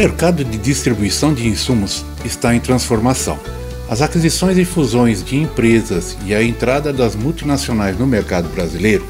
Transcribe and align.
Mercado 0.00 0.42
de 0.42 0.56
distribuição 0.56 1.34
de 1.34 1.46
insumos 1.46 2.06
está 2.24 2.54
em 2.54 2.58
transformação. 2.58 3.38
As 3.86 4.00
aquisições 4.00 4.56
e 4.56 4.64
fusões 4.64 5.22
de 5.22 5.36
empresas 5.36 6.16
e 6.24 6.34
a 6.34 6.42
entrada 6.42 6.90
das 6.90 7.14
multinacionais 7.14 7.98
no 7.98 8.06
mercado 8.06 8.48
brasileiro 8.48 9.06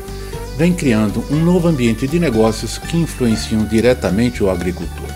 vem 0.59 0.73
criando 0.73 1.25
um 1.31 1.37
novo 1.45 1.69
ambiente 1.69 2.09
de 2.09 2.19
negócios 2.19 2.77
que 2.77 2.97
influenciam 2.97 3.65
diretamente 3.67 4.43
o 4.43 4.51
agricultor. 4.51 5.07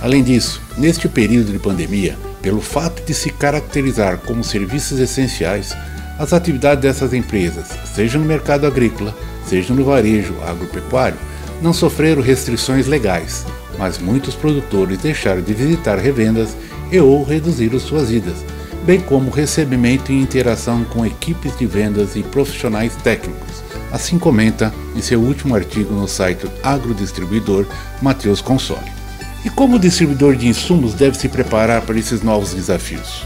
Além 0.00 0.22
disso, 0.22 0.62
neste 0.78 1.06
período 1.10 1.52
de 1.52 1.58
pandemia, 1.58 2.16
pelo 2.40 2.62
fato 2.62 3.04
de 3.04 3.12
se 3.12 3.28
caracterizar 3.28 4.16
como 4.20 4.42
serviços 4.42 4.98
essenciais, 4.98 5.76
as 6.18 6.32
atividades 6.32 6.80
dessas 6.80 7.12
empresas, 7.12 7.66
seja 7.94 8.18
no 8.18 8.24
mercado 8.24 8.66
agrícola, 8.66 9.14
seja 9.46 9.74
no 9.74 9.84
varejo 9.84 10.34
agropecuário, 10.42 11.18
não 11.60 11.74
sofreram 11.74 12.22
restrições 12.22 12.86
legais, 12.86 13.44
mas 13.78 13.98
muitos 13.98 14.34
produtores 14.34 14.98
deixaram 14.98 15.40
de 15.40 15.54
visitar 15.54 15.98
revendas 15.98 16.56
e 16.90 16.98
ou 16.98 17.22
reduziram 17.22 17.78
suas 17.78 18.10
idas, 18.10 18.44
bem 18.84 19.00
como 19.00 19.30
recebimento 19.30 20.10
e 20.10 20.20
interação 20.20 20.84
com 20.84 21.06
equipes 21.06 21.56
de 21.56 21.66
vendas 21.66 22.16
e 22.16 22.22
profissionais 22.22 22.96
técnicos, 22.96 23.62
assim 23.92 24.18
comenta 24.18 24.72
em 24.96 25.00
seu 25.00 25.20
último 25.20 25.54
artigo 25.54 25.94
no 25.94 26.08
site 26.08 26.46
Agrodistribuidor 26.62 27.66
Matheus 28.02 28.40
Console. 28.40 28.98
E 29.44 29.50
como 29.50 29.76
o 29.76 29.78
distribuidor 29.78 30.34
de 30.34 30.48
insumos 30.48 30.94
deve 30.94 31.16
se 31.16 31.28
preparar 31.28 31.82
para 31.82 31.98
esses 31.98 32.22
novos 32.22 32.54
desafios? 32.54 33.24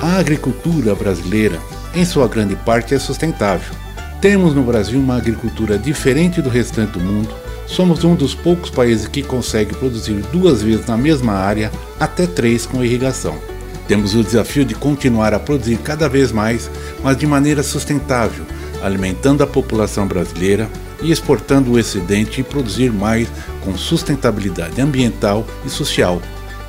A 0.00 0.18
agricultura 0.18 0.94
brasileira, 0.94 1.58
em 1.94 2.04
sua 2.04 2.28
grande 2.28 2.54
parte, 2.56 2.94
é 2.94 2.98
sustentável. 2.98 3.74
Temos 4.20 4.54
no 4.54 4.62
Brasil 4.62 4.98
uma 4.98 5.16
agricultura 5.16 5.78
diferente 5.78 6.42
do 6.42 6.50
restante 6.50 6.92
do 6.92 7.00
mundo, 7.00 7.34
somos 7.66 8.04
um 8.04 8.14
dos 8.14 8.34
poucos 8.34 8.70
países 8.70 9.06
que 9.06 9.22
consegue 9.22 9.74
produzir 9.74 10.22
duas 10.32 10.62
vezes 10.62 10.86
na 10.86 10.96
mesma 10.96 11.34
área, 11.34 11.70
até 11.98 12.26
três 12.26 12.66
com 12.66 12.84
irrigação. 12.84 13.38
Temos 13.86 14.14
o 14.14 14.22
desafio 14.22 14.64
de 14.64 14.74
continuar 14.74 15.34
a 15.34 15.38
produzir 15.38 15.76
cada 15.78 16.08
vez 16.08 16.32
mais, 16.32 16.70
mas 17.02 17.16
de 17.16 17.26
maneira 17.26 17.62
sustentável, 17.62 18.44
alimentando 18.82 19.42
a 19.42 19.46
população 19.46 20.06
brasileira 20.06 20.68
e 21.02 21.12
exportando 21.12 21.72
o 21.72 21.78
excedente 21.78 22.40
e 22.40 22.44
produzir 22.44 22.90
mais 22.90 23.28
com 23.62 23.76
sustentabilidade 23.76 24.80
ambiental 24.80 25.46
e 25.66 25.70
social. 25.70 26.20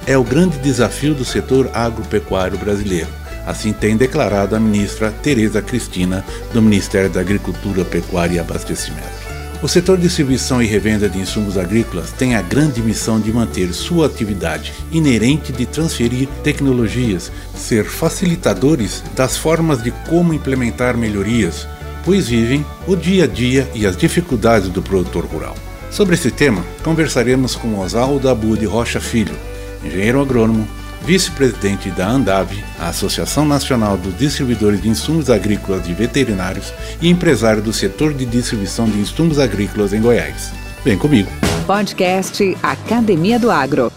É 0.05 0.17
o 0.17 0.23
grande 0.23 0.57
desafio 0.59 1.15
do 1.15 1.25
setor 1.25 1.69
agropecuário 1.73 2.57
brasileiro. 2.57 3.09
Assim 3.45 3.71
tem 3.71 3.95
declarado 3.95 4.55
a 4.55 4.59
ministra 4.59 5.11
Tereza 5.11 5.61
Cristina, 5.61 6.25
do 6.51 6.61
Ministério 6.61 7.09
da 7.09 7.21
Agricultura, 7.21 7.85
Pecuária 7.85 8.35
e 8.35 8.39
Abastecimento. 8.39 9.24
O 9.61 9.67
setor 9.67 9.97
de 9.97 10.03
distribuição 10.03 10.61
e 10.61 10.65
revenda 10.65 11.09
de 11.09 11.17
insumos 11.17 11.57
agrícolas 11.57 12.11
tem 12.11 12.35
a 12.35 12.41
grande 12.41 12.81
missão 12.81 13.19
de 13.19 13.31
manter 13.31 13.73
sua 13.73 14.05
atividade 14.05 14.73
inerente 14.91 15.51
de 15.51 15.65
transferir 15.65 16.27
tecnologias, 16.43 17.31
ser 17.55 17.85
facilitadores 17.85 19.01
das 19.15 19.37
formas 19.37 19.81
de 19.81 19.91
como 20.09 20.33
implementar 20.33 20.97
melhorias, 20.97 21.67
pois 22.03 22.27
vivem 22.27 22.65
o 22.85 22.95
dia 22.95 23.23
a 23.23 23.27
dia 23.27 23.67
e 23.73 23.87
as 23.87 23.97
dificuldades 23.97 24.69
do 24.69 24.81
produtor 24.81 25.25
rural. 25.25 25.55
Sobre 25.89 26.15
esse 26.15 26.29
tema, 26.29 26.63
conversaremos 26.83 27.55
com 27.55 27.79
Oswaldo 27.79 28.29
Abud 28.29 28.63
Rocha 28.65 28.99
Filho, 28.99 29.35
engenheiro 29.83 30.21
agrônomo, 30.21 30.67
vice-presidente 31.05 31.91
da 31.91 32.07
ANDAV, 32.07 32.63
a 32.79 32.89
Associação 32.89 33.45
Nacional 33.45 33.95
dos 33.95 34.17
Distribuidores 34.17 34.81
de 34.81 34.89
Insumos 34.89 35.29
Agrícolas 35.29 35.87
e 35.87 35.93
Veterinários, 35.93 36.73
e 36.99 37.07
empresário 37.07 37.61
do 37.61 37.71
setor 37.71 38.11
de 38.11 38.25
distribuição 38.25 38.89
de 38.89 38.97
insumos 38.97 39.37
agrícolas 39.37 39.93
em 39.93 40.01
Goiás. 40.01 40.51
Vem 40.83 40.97
comigo. 40.97 41.29
Podcast 41.67 42.57
Academia 42.63 43.37
do 43.37 43.51
Agro. 43.51 43.91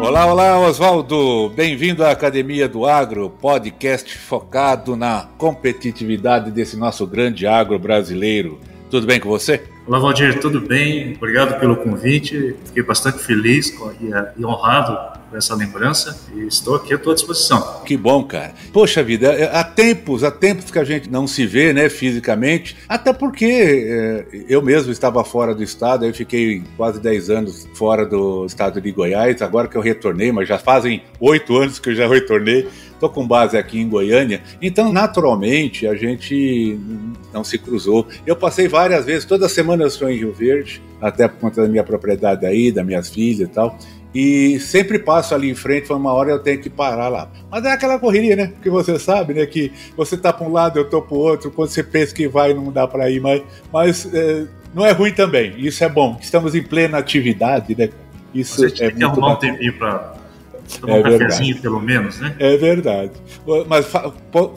Olá, 0.00 0.24
olá, 0.26 0.58
Oswaldo. 0.60 1.50
Bem-vindo 1.50 2.02
à 2.02 2.10
Academia 2.10 2.66
do 2.66 2.86
Agro, 2.86 3.28
podcast 3.28 4.16
focado 4.16 4.96
na 4.96 5.28
competitividade 5.36 6.50
desse 6.50 6.74
nosso 6.74 7.06
grande 7.06 7.46
agro 7.46 7.78
brasileiro. 7.78 8.58
Tudo 8.90 9.06
bem 9.06 9.20
com 9.20 9.28
você? 9.28 9.62
Olá, 9.90 9.98
Valdir, 9.98 10.38
tudo 10.38 10.60
bem? 10.60 11.14
Obrigado 11.16 11.58
pelo 11.58 11.74
convite. 11.74 12.54
Fiquei 12.66 12.80
bastante 12.80 13.18
feliz 13.18 13.76
e 14.38 14.46
honrado 14.46 14.96
por 15.28 15.36
essa 15.36 15.52
lembrança 15.56 16.16
e 16.32 16.46
estou 16.46 16.76
aqui 16.76 16.94
à 16.94 16.98
tua 16.98 17.12
disposição. 17.12 17.82
Que 17.84 17.96
bom, 17.96 18.22
cara. 18.22 18.52
Poxa 18.72 19.02
vida, 19.02 19.32
é, 19.32 19.50
há 19.52 19.64
tempos, 19.64 20.22
há 20.22 20.30
tempos 20.30 20.70
que 20.70 20.78
a 20.78 20.84
gente 20.84 21.10
não 21.10 21.26
se 21.26 21.44
vê, 21.44 21.72
né, 21.72 21.88
fisicamente, 21.88 22.76
até 22.88 23.12
porque 23.12 23.46
é, 23.46 24.26
eu 24.48 24.62
mesmo 24.62 24.92
estava 24.92 25.24
fora 25.24 25.56
do 25.56 25.62
estado, 25.64 26.04
eu 26.04 26.14
fiquei 26.14 26.62
quase 26.76 27.00
10 27.00 27.30
anos 27.30 27.68
fora 27.74 28.06
do 28.06 28.46
estado 28.46 28.80
de 28.80 28.92
Goiás, 28.92 29.42
agora 29.42 29.66
que 29.66 29.76
eu 29.76 29.82
retornei, 29.82 30.30
mas 30.30 30.48
já 30.48 30.58
fazem 30.58 31.02
oito 31.18 31.56
anos 31.56 31.80
que 31.80 31.90
eu 31.90 31.94
já 31.96 32.06
retornei, 32.06 32.68
estou 32.92 33.08
com 33.08 33.26
base 33.26 33.56
aqui 33.56 33.80
em 33.80 33.88
Goiânia, 33.88 34.42
então 34.60 34.92
naturalmente 34.92 35.86
a 35.86 35.94
gente 35.94 36.78
não 37.32 37.42
se 37.42 37.56
cruzou. 37.56 38.06
Eu 38.26 38.36
passei 38.36 38.68
várias 38.68 39.06
vezes, 39.06 39.24
toda 39.24 39.48
semana 39.48 39.79
eu 39.82 39.88
estou 39.88 40.10
em 40.10 40.16
Rio 40.16 40.32
Verde, 40.32 40.82
até 41.00 41.28
por 41.28 41.38
conta 41.38 41.62
da 41.62 41.68
minha 41.68 41.84
propriedade 41.84 42.44
aí, 42.46 42.70
das 42.70 42.84
minhas 42.84 43.08
filhas 43.08 43.48
e 43.48 43.52
tal. 43.52 43.76
E 44.14 44.58
sempre 44.58 44.98
passo 44.98 45.34
ali 45.34 45.50
em 45.50 45.54
frente, 45.54 45.86
foi 45.86 45.96
uma 45.96 46.12
hora 46.12 46.30
eu 46.30 46.38
tenho 46.40 46.60
que 46.60 46.68
parar 46.68 47.08
lá. 47.08 47.30
Mas 47.50 47.64
é 47.64 47.72
aquela 47.72 47.98
correria, 47.98 48.34
né? 48.34 48.48
Porque 48.48 48.68
você 48.68 48.98
sabe, 48.98 49.34
né? 49.34 49.46
Que 49.46 49.72
você 49.96 50.16
tá 50.16 50.32
para 50.32 50.46
um 50.46 50.52
lado, 50.52 50.78
eu 50.78 50.88
tô 50.88 51.00
para 51.00 51.16
o 51.16 51.20
outro. 51.20 51.50
Quando 51.50 51.68
você 51.68 51.82
pensa 51.82 52.12
que 52.12 52.26
vai, 52.26 52.52
não 52.52 52.72
dá 52.72 52.88
para 52.88 53.08
ir, 53.08 53.20
mas, 53.20 53.42
mas 53.72 54.12
é, 54.12 54.46
não 54.74 54.84
é 54.84 54.90
ruim 54.90 55.12
também. 55.12 55.54
Isso 55.58 55.84
é 55.84 55.88
bom. 55.88 56.18
Estamos 56.20 56.56
em 56.56 56.62
plena 56.62 56.98
atividade, 56.98 57.76
né? 57.76 57.88
Isso 58.34 58.56
você 58.56 58.70
tinha 58.70 58.88
é 58.88 58.92
que 58.92 59.04
arrumar 59.04 59.34
bacana. 59.34 59.52
um 59.52 59.56
tempinho 59.56 59.78
para 59.78 60.14
tomar 60.80 60.96
é 60.96 60.98
um 60.98 61.02
cafezinho, 61.02 61.60
pelo 61.60 61.80
menos, 61.80 62.20
né? 62.20 62.34
É 62.38 62.56
verdade. 62.56 63.12
Mas 63.68 63.86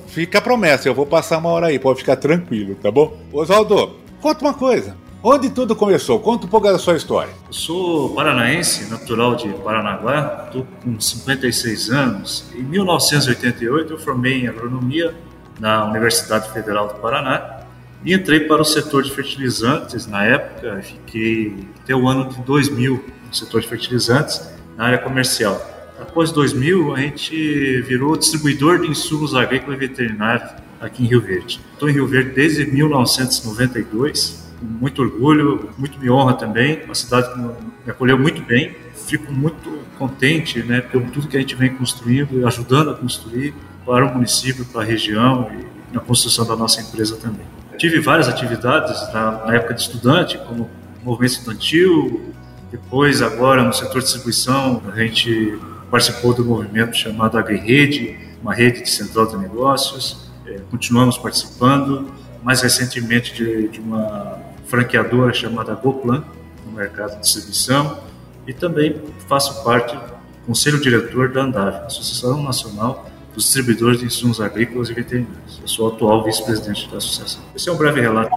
fica 0.07 0.39
a 0.39 0.41
promessa, 0.41 0.87
eu 0.87 0.95
vou 0.95 1.05
passar 1.05 1.37
uma 1.37 1.49
hora 1.49 1.67
aí, 1.67 1.77
pode 1.77 1.99
ficar 1.99 2.15
tranquilo, 2.15 2.75
tá 2.75 2.91
bom? 2.91 3.17
Oswaldo, 3.31 3.99
conta 4.19 4.45
uma 4.45 4.53
coisa. 4.53 4.95
Onde 5.25 5.49
tudo 5.49 5.73
começou? 5.73 6.19
Conta 6.19 6.45
um 6.45 6.49
pouco 6.49 6.67
da 6.67 6.77
sua 6.77 6.97
história. 6.97 7.31
Eu 7.47 7.53
sou 7.53 8.13
paranaense, 8.13 8.91
natural 8.91 9.37
de 9.37 9.47
Paranaguá, 9.53 10.47
estou 10.47 10.67
com 10.83 10.99
56 10.99 11.91
anos. 11.91 12.51
Em 12.53 12.61
1988 12.61 13.93
eu 13.93 13.97
formei 13.97 14.41
em 14.41 14.47
agronomia 14.49 15.15
na 15.61 15.85
Universidade 15.85 16.51
Federal 16.51 16.89
do 16.89 16.95
Paraná 16.95 17.61
e 18.03 18.13
entrei 18.13 18.41
para 18.41 18.61
o 18.61 18.65
setor 18.65 19.01
de 19.01 19.11
fertilizantes 19.11 20.05
na 20.07 20.25
época. 20.25 20.81
Fiquei 20.81 21.55
até 21.81 21.95
o 21.95 22.05
ano 22.05 22.27
de 22.27 22.41
2000 22.41 23.01
no 23.25 23.33
setor 23.33 23.61
de 23.61 23.69
fertilizantes 23.69 24.41
na 24.75 24.87
área 24.87 24.97
comercial. 24.97 25.55
Após 26.01 26.33
2000 26.33 26.95
a 26.95 26.99
gente 26.99 27.81
virou 27.83 28.17
distribuidor 28.17 28.81
de 28.81 28.87
insumos 28.87 29.33
agrícolas 29.33 29.77
e 29.77 29.87
veterinários 29.87 30.51
aqui 30.81 31.01
em 31.01 31.07
Rio 31.07 31.21
Verde. 31.21 31.61
Estou 31.71 31.89
em 31.89 31.93
Rio 31.93 32.07
Verde 32.07 32.31
desde 32.31 32.65
1992 32.65 34.42
muito 34.63 35.01
orgulho, 35.01 35.69
muito 35.77 35.99
me 35.99 36.09
honra 36.09 36.33
também. 36.33 36.83
Uma 36.85 36.95
cidade 36.95 37.31
que 37.31 37.39
me 37.39 37.51
acolheu 37.87 38.17
muito 38.17 38.41
bem. 38.41 38.75
Fico 39.07 39.31
muito 39.31 39.83
contente, 39.97 40.63
né, 40.63 40.81
por 40.81 41.01
tudo 41.11 41.27
que 41.27 41.37
a 41.37 41.39
gente 41.39 41.55
vem 41.55 41.75
construindo 41.75 42.47
ajudando 42.47 42.91
a 42.91 42.93
construir 42.93 43.53
para 43.85 44.05
o 44.05 44.13
município, 44.13 44.65
para 44.65 44.81
a 44.81 44.83
região 44.83 45.51
e 45.51 45.93
na 45.93 45.99
construção 45.99 46.45
da 46.45 46.55
nossa 46.55 46.81
empresa 46.81 47.17
também. 47.17 47.45
Tive 47.77 47.99
várias 47.99 48.27
atividades 48.27 48.99
na, 49.13 49.45
na 49.45 49.55
época 49.55 49.73
de 49.73 49.81
estudante, 49.81 50.37
como 50.37 50.69
movimento 51.03 51.33
estudantil, 51.33 52.33
depois 52.71 53.21
agora 53.21 53.63
no 53.63 53.73
setor 53.73 53.99
de 53.99 54.05
distribuição, 54.05 54.81
a 54.91 54.95
gente 54.99 55.59
participou 55.91 56.33
do 56.33 56.43
movimento 56.43 56.95
chamado 56.95 57.37
AgriRede, 57.37 58.17
uma 58.41 58.53
rede 58.53 58.81
de 58.81 58.89
central 58.89 59.27
de 59.27 59.37
negócios, 59.37 60.31
é, 60.47 60.59
continuamos 60.71 61.17
participando, 61.17 62.11
mais 62.41 62.61
recentemente 62.61 63.33
de, 63.33 63.67
de 63.67 63.79
uma 63.79 64.39
franqueadora 64.65 65.33
chamada 65.33 65.73
Goplan, 65.75 66.23
no 66.65 66.71
mercado 66.71 67.15
de 67.15 67.21
distribuição, 67.21 67.99
e 68.47 68.53
também 68.53 69.01
faço 69.27 69.63
parte 69.63 69.95
do 69.95 70.13
conselho 70.45 70.79
diretor 70.79 71.31
da 71.31 71.43
Andave, 71.43 71.85
Associação 71.85 72.41
Nacional 72.43 73.09
dos 73.33 73.45
distribuidores 73.45 73.99
de 73.99 74.05
insumos 74.05 74.39
agrícolas 74.39 74.89
e 74.89 74.93
veterinários. 74.93 75.59
Eu 75.61 75.67
sou 75.67 75.89
o 75.89 75.93
atual 75.93 76.23
vice-presidente 76.23 76.87
da 76.89 76.97
associação. 76.97 77.41
Esse 77.55 77.67
é 77.67 77.71
um 77.71 77.77
breve 77.77 77.99
relato 77.99 78.35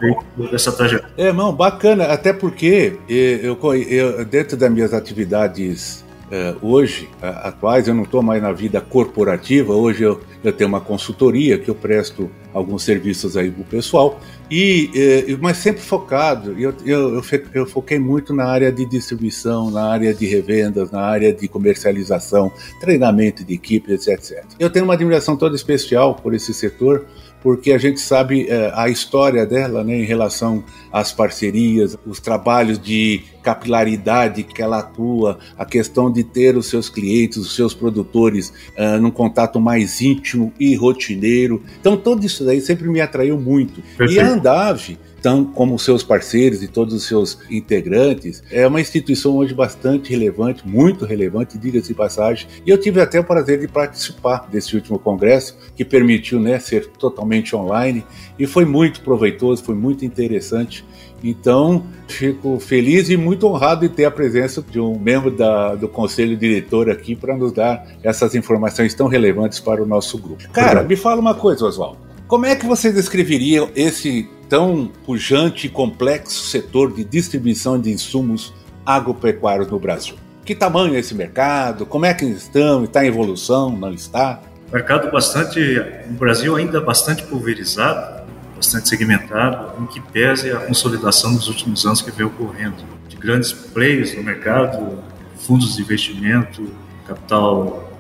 dessa 0.51 0.73
trajetória. 0.73 1.13
É, 1.19 1.33
não, 1.33 1.53
bacana, 1.53 2.05
até 2.05 2.33
porque 2.33 2.99
eu, 3.09 3.59
eu 3.75 4.25
dentro 4.25 4.57
das 4.57 4.71
minhas 4.71 4.95
atividades 4.95 6.06
Uh, 6.27 6.59
hoje, 6.61 7.09
uh, 7.23 7.47
atuais, 7.47 7.87
eu 7.87 7.95
não 7.95 8.03
estou 8.03 8.21
mais 8.21 8.43
na 8.43 8.51
vida 8.51 8.81
corporativa, 8.81 9.73
hoje 9.73 10.03
eu, 10.03 10.21
eu 10.43 10.53
tenho 10.53 10.67
uma 10.67 10.81
consultoria 10.81 11.57
que 11.57 11.71
eu 11.71 11.75
presto 11.75 12.29
alguns 12.53 12.83
serviços 12.83 13.37
aí 13.37 13.49
para 13.49 13.63
o 13.63 13.65
pessoal, 13.65 14.19
e, 14.51 14.91
uh, 15.29 15.39
mas 15.41 15.59
sempre 15.59 15.81
focado, 15.81 16.59
eu, 16.59 16.75
eu, 16.85 17.23
eu, 17.55 17.67
foquei 17.67 18.01
muito 18.01 18.35
na 18.35 18.45
área 18.45 18.73
de 18.73 18.85
distribuição, 18.87 19.71
na 19.71 19.89
área 19.89 20.13
de 20.13 20.27
revendas, 20.27 20.91
na 20.91 21.01
área 21.01 21.33
de 21.33 21.47
comercialização, 21.47 22.51
treinamento 22.81 23.45
de 23.45 23.55
equipes, 23.55 24.09
etc. 24.09 24.45
Eu 24.59 24.69
tenho 24.69 24.85
uma 24.85 24.95
admiração 24.95 25.37
toda 25.37 25.55
especial 25.55 26.17
por 26.17 26.35
esse 26.35 26.53
setor, 26.53 27.07
porque 27.47 27.71
a 27.71 27.79
gente 27.79 28.01
sabe 28.01 28.49
é, 28.49 28.73
a 28.75 28.89
história 28.89 29.47
dela 29.47 29.85
né, 29.85 29.97
em 29.97 30.05
relação 30.05 30.65
às 30.91 31.13
parcerias, 31.13 31.97
os 32.05 32.19
trabalhos 32.19 32.77
de 32.77 33.23
capilaridade 33.41 34.43
que 34.43 34.61
ela 34.61 34.81
atua, 34.81 35.39
a 35.57 35.65
questão 35.65 36.11
de 36.17 36.25
ter 36.25 36.57
os 36.57 36.67
seus 36.67 36.89
clientes, 36.89 37.39
os 37.39 37.55
seus 37.55 37.75
produtores 37.75 38.53
uh, 38.77 39.01
num 39.01 39.11
contato 39.11 39.61
mais 39.61 40.01
íntimo 40.01 40.53
e 40.59 40.75
rotineiro. 40.75 41.63
Então, 41.81 41.97
tudo 41.97 42.25
isso 42.25 42.45
daí 42.45 42.61
sempre 42.61 42.89
me 42.89 43.01
atraiu 43.01 43.39
muito. 43.39 43.83
Perfeito. 43.97 44.13
E 44.13 44.21
a 44.21 44.33
Andave 44.33 44.99
então, 45.27 45.45
como 45.45 45.77
seus 45.77 46.05
parceiros 46.05 46.63
e 46.63 46.69
todos 46.69 46.95
os 46.95 47.05
seus 47.05 47.37
integrantes, 47.51 48.45
é 48.49 48.65
uma 48.65 48.81
instituição 48.81 49.37
hoje 49.37 49.53
bastante 49.53 50.11
relevante, 50.11 50.63
muito 50.65 51.05
relevante, 51.05 51.59
diga-se 51.59 51.89
de 51.89 51.95
passagem. 51.95 52.47
E 52.65 52.71
eu 52.71 52.79
tive 52.79 53.01
até 53.01 53.19
o 53.19 53.25
prazer 53.25 53.59
de 53.59 53.67
participar 53.67 54.47
desse 54.49 54.77
último 54.77 55.01
congresso, 55.01 55.59
que 55.75 55.85
permitiu 55.85 56.39
né, 56.39 56.61
ser 56.61 56.87
totalmente 56.87 57.57
online, 57.57 58.05
e 58.39 58.47
foi 58.47 58.65
muito 58.65 59.01
proveitoso, 59.01 59.65
foi 59.65 59.75
muito 59.75 60.05
interessante. 60.05 60.85
Então, 61.23 61.85
fico 62.09 62.61
feliz 62.61 63.09
e 63.09 63.17
muito 63.17 63.47
honrado 63.47 63.89
de 63.89 63.95
ter 63.95 64.05
a 64.05 64.11
presença 64.11 64.63
de 64.63 64.79
um 64.79 64.99
membro 64.99 65.31
da, 65.31 65.75
do 65.75 65.89
conselho 65.89 66.37
diretor 66.37 66.91
aqui 66.91 67.17
para 67.17 67.37
nos 67.37 67.53
dar 67.53 67.87
essas 68.03 68.35
informações 68.35 68.95
tão 68.95 69.09
relevantes 69.09 69.59
para 69.59 69.83
o 69.83 69.87
nosso 69.87 70.19
grupo. 70.19 70.49
Cara, 70.53 70.83
me 70.83 70.97
fala 70.97 71.21
uma 71.21 71.35
coisa, 71.35 71.65
Oswaldo. 71.65 71.99
Como 72.29 72.45
é 72.45 72.57
que 72.57 72.67
você 72.67 72.93
descreveria 72.93 73.69
esse 73.75 74.29
tão 74.49 74.91
pujante 75.05 75.67
e 75.67 75.71
complexo 75.71 76.47
setor 76.47 76.93
de 76.93 77.05
distribuição 77.05 77.81
de 77.81 77.91
insumos 77.91 78.53
agropecuários 78.85 79.69
no 79.69 79.79
Brasil. 79.79 80.15
Que 80.45 80.55
tamanho 80.55 80.95
é 80.95 81.01
esse 81.01 81.15
mercado? 81.15 81.85
Como 81.85 82.07
é 82.07 82.15
que 82.15 82.25
estão? 82.25 82.85
Está 82.85 83.05
em 83.05 83.09
evolução? 83.09 83.71
Não 83.77 83.93
está? 83.93 84.41
Mercado 84.73 85.11
bastante, 85.11 85.61
no 86.09 86.15
Brasil 86.15 86.55
ainda 86.55 86.81
bastante 86.81 87.25
pulverizado, 87.25 88.16
bastante 88.57 88.89
segmentado, 88.89 89.83
em 89.83 89.87
que 89.87 90.01
pese 90.01 90.51
a 90.51 90.59
consolidação 90.59 91.33
nos 91.33 91.49
últimos 91.49 91.87
anos 91.87 92.03
que 92.03 92.11
vem 92.11 92.27
ocorrendo, 92.27 92.83
de 93.09 93.17
grandes 93.17 93.53
players 93.53 94.17
no 94.17 94.23
mercado, 94.23 94.99
fundos 95.39 95.77
de 95.77 95.83
investimento, 95.83 96.73
capital 97.07 97.93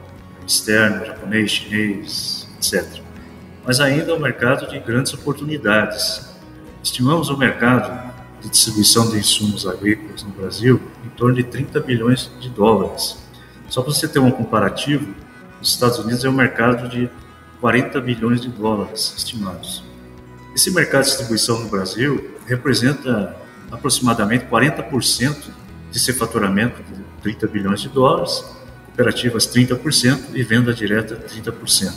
externo, 0.46 1.06
japonês, 1.06 1.50
chinês, 1.50 2.48
etc. 2.56 3.00
Mas 3.64 3.80
ainda 3.80 4.10
é 4.10 4.14
um 4.14 4.20
mercado 4.20 4.68
de 4.68 4.78
grandes 4.78 5.12
oportunidades, 5.12 6.36
Estimamos 6.86 7.30
o 7.30 7.36
mercado 7.36 8.12
de 8.40 8.48
distribuição 8.48 9.10
de 9.10 9.18
insumos 9.18 9.66
agrícolas 9.66 10.22
no 10.22 10.30
Brasil 10.30 10.80
em 11.04 11.08
torno 11.08 11.34
de 11.34 11.42
30 11.42 11.80
bilhões 11.80 12.30
de 12.40 12.48
dólares. 12.48 13.18
Só 13.68 13.82
para 13.82 13.92
você 13.92 14.06
ter 14.06 14.20
um 14.20 14.30
comparativo, 14.30 15.12
os 15.60 15.70
Estados 15.70 15.98
Unidos 15.98 16.24
é 16.24 16.28
um 16.28 16.32
mercado 16.32 16.88
de 16.88 17.10
40 17.60 18.00
bilhões 18.00 18.40
de 18.40 18.50
dólares 18.50 19.14
estimados. 19.18 19.82
Esse 20.56 20.70
mercado 20.70 21.02
de 21.02 21.10
distribuição 21.10 21.60
no 21.60 21.68
Brasil 21.68 22.30
representa 22.46 23.36
aproximadamente 23.70 24.46
40% 24.46 25.50
de 25.90 26.00
seu 26.00 26.14
faturamento, 26.14 26.82
de 26.82 27.04
30 27.20 27.46
bilhões 27.46 27.82
de 27.82 27.90
dólares, 27.90 28.42
cooperativas 28.86 29.46
30% 29.46 30.18
e 30.32 30.42
venda 30.42 30.72
direta 30.72 31.14
30%. 31.14 31.92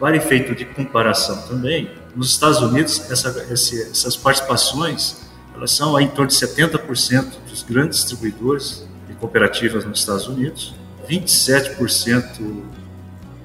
Para 0.00 0.16
efeito 0.16 0.56
de 0.56 0.64
comparação 0.64 1.40
também, 1.42 1.88
nos 2.16 2.32
Estados 2.32 2.60
Unidos, 2.60 3.08
essa, 3.08 3.46
essas 3.48 4.16
participações 4.16 5.18
elas 5.54 5.70
são 5.70 6.00
em 6.00 6.08
torno 6.08 6.26
de 6.26 6.34
70% 6.34 7.26
dos 7.48 7.62
grandes 7.62 8.00
distribuidores 8.00 8.84
e 9.08 9.12
cooperativas 9.12 9.84
nos 9.84 10.00
Estados 10.00 10.26
Unidos, 10.26 10.74
27% 11.08 12.64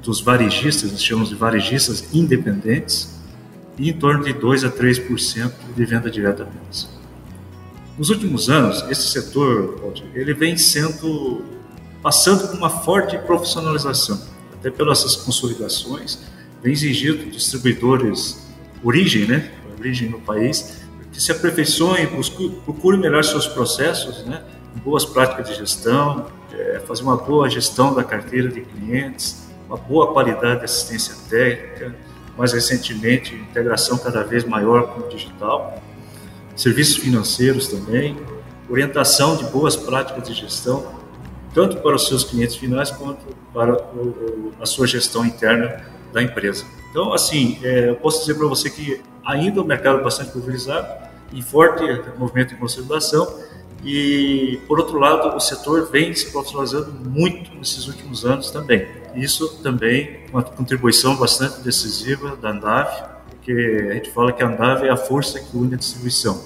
dos 0.02 0.22
varejistas, 0.22 0.92
nós 0.92 1.04
chamamos 1.04 1.30
de 1.30 1.36
varejistas 1.36 2.04
independentes, 2.12 3.15
e 3.78 3.90
em 3.90 3.94
torno 3.94 4.24
de 4.24 4.34
2 4.34 4.64
a 4.64 4.72
3% 4.72 5.52
de 5.76 5.86
venda 5.86 6.10
direta 6.10 6.44
apenas. 6.44 6.90
Nos 7.98 8.10
últimos 8.10 8.50
anos, 8.50 8.84
esse 8.90 9.10
setor 9.10 9.94
ele 10.14 10.34
vem 10.34 10.58
sendo 10.58 11.44
passando 12.06 12.48
por 12.48 12.58
uma 12.58 12.70
forte 12.70 13.18
profissionalização, 13.18 14.22
até 14.54 14.70
pelas 14.70 15.16
consolidações, 15.16 16.20
vem 16.62 16.72
exigindo 16.72 17.32
distribuidores 17.32 18.46
origem, 18.84 19.26
né? 19.26 19.52
Origem 19.80 20.10
no 20.10 20.20
país, 20.22 20.82
que 21.12 21.20
se 21.20 21.32
aperfeiçoem, 21.32 22.08
procurem 22.64 23.00
melhorar 23.00 23.24
seus 23.24 23.48
processos, 23.48 24.24
né? 24.26 24.44
Boas 24.84 25.04
práticas 25.04 25.50
de 25.50 25.56
gestão, 25.56 26.28
é, 26.54 26.80
fazer 26.86 27.02
uma 27.02 27.18
boa 27.18 27.50
gestão 27.50 27.92
da 27.94 28.04
carteira 28.04 28.50
de 28.50 28.62
clientes, 28.62 29.48
uma 29.68 29.78
boa 29.78 30.14
qualidade 30.14 30.60
de 30.60 30.66
assistência 30.66 31.16
técnica, 31.28 31.96
mais 32.38 32.54
recentemente, 32.54 33.36
integração 33.36 33.98
cada 33.98 34.24
vez 34.24 34.44
maior 34.44 34.94
com 34.94 35.02
o 35.02 35.10
digital, 35.10 35.82
serviços 36.56 36.98
financeiros 36.98 37.68
também, 37.68 38.18
orientação 38.70 39.36
de 39.38 39.46
boas 39.46 39.76
práticas 39.76 40.28
de 40.28 40.34
gestão, 40.34 40.96
tanto 41.54 41.78
para 41.78 41.96
os 41.96 42.08
seus 42.08 42.24
clientes 42.24 42.56
finais 42.56 42.92
quanto 42.92 43.26
para 43.54 43.78
a 44.60 44.66
sua 44.66 44.86
gestão 44.86 45.26
interna 45.26 45.86
da 46.12 46.22
empresa. 46.22 46.66
Então, 46.90 47.14
assim, 47.14 47.60
é, 47.64 47.90
eu 47.90 47.96
posso 47.96 48.22
dizer 48.22 48.36
para 48.36 48.48
você 48.48 48.70
que 48.70 49.02
ainda 49.26 49.62
o 49.62 49.66
mercado 49.66 50.00
é 50.00 50.04
bastante 50.04 50.32
pulverizado, 50.32 50.88
em 51.34 51.42
forte 51.42 51.84
movimento 52.18 52.50
de 52.50 52.56
consolidação, 52.56 53.28
e, 53.86 54.60
por 54.68 54.80
outro 54.80 54.98
lado, 54.98 55.38
o 55.38 55.40
setor 55.40 55.88
vem 55.92 56.12
se 56.16 56.32
profissionalizando 56.32 56.92
muito 57.08 57.54
nesses 57.56 57.88
últimos 57.88 58.26
anos 58.26 58.50
também. 58.50 58.88
Isso 59.16 59.60
também 59.62 60.22
uma 60.32 60.42
contribuição 60.42 61.16
bastante 61.16 61.62
decisiva 61.62 62.36
da 62.36 62.50
Andave, 62.50 63.04
porque 63.30 63.88
a 63.92 63.94
gente 63.94 64.10
fala 64.10 64.34
que 64.34 64.42
a 64.42 64.48
Andave 64.48 64.88
é 64.88 64.90
a 64.90 64.98
força 64.98 65.40
que 65.40 65.56
une 65.56 65.76
a 65.76 65.78
distribuição. 65.78 66.42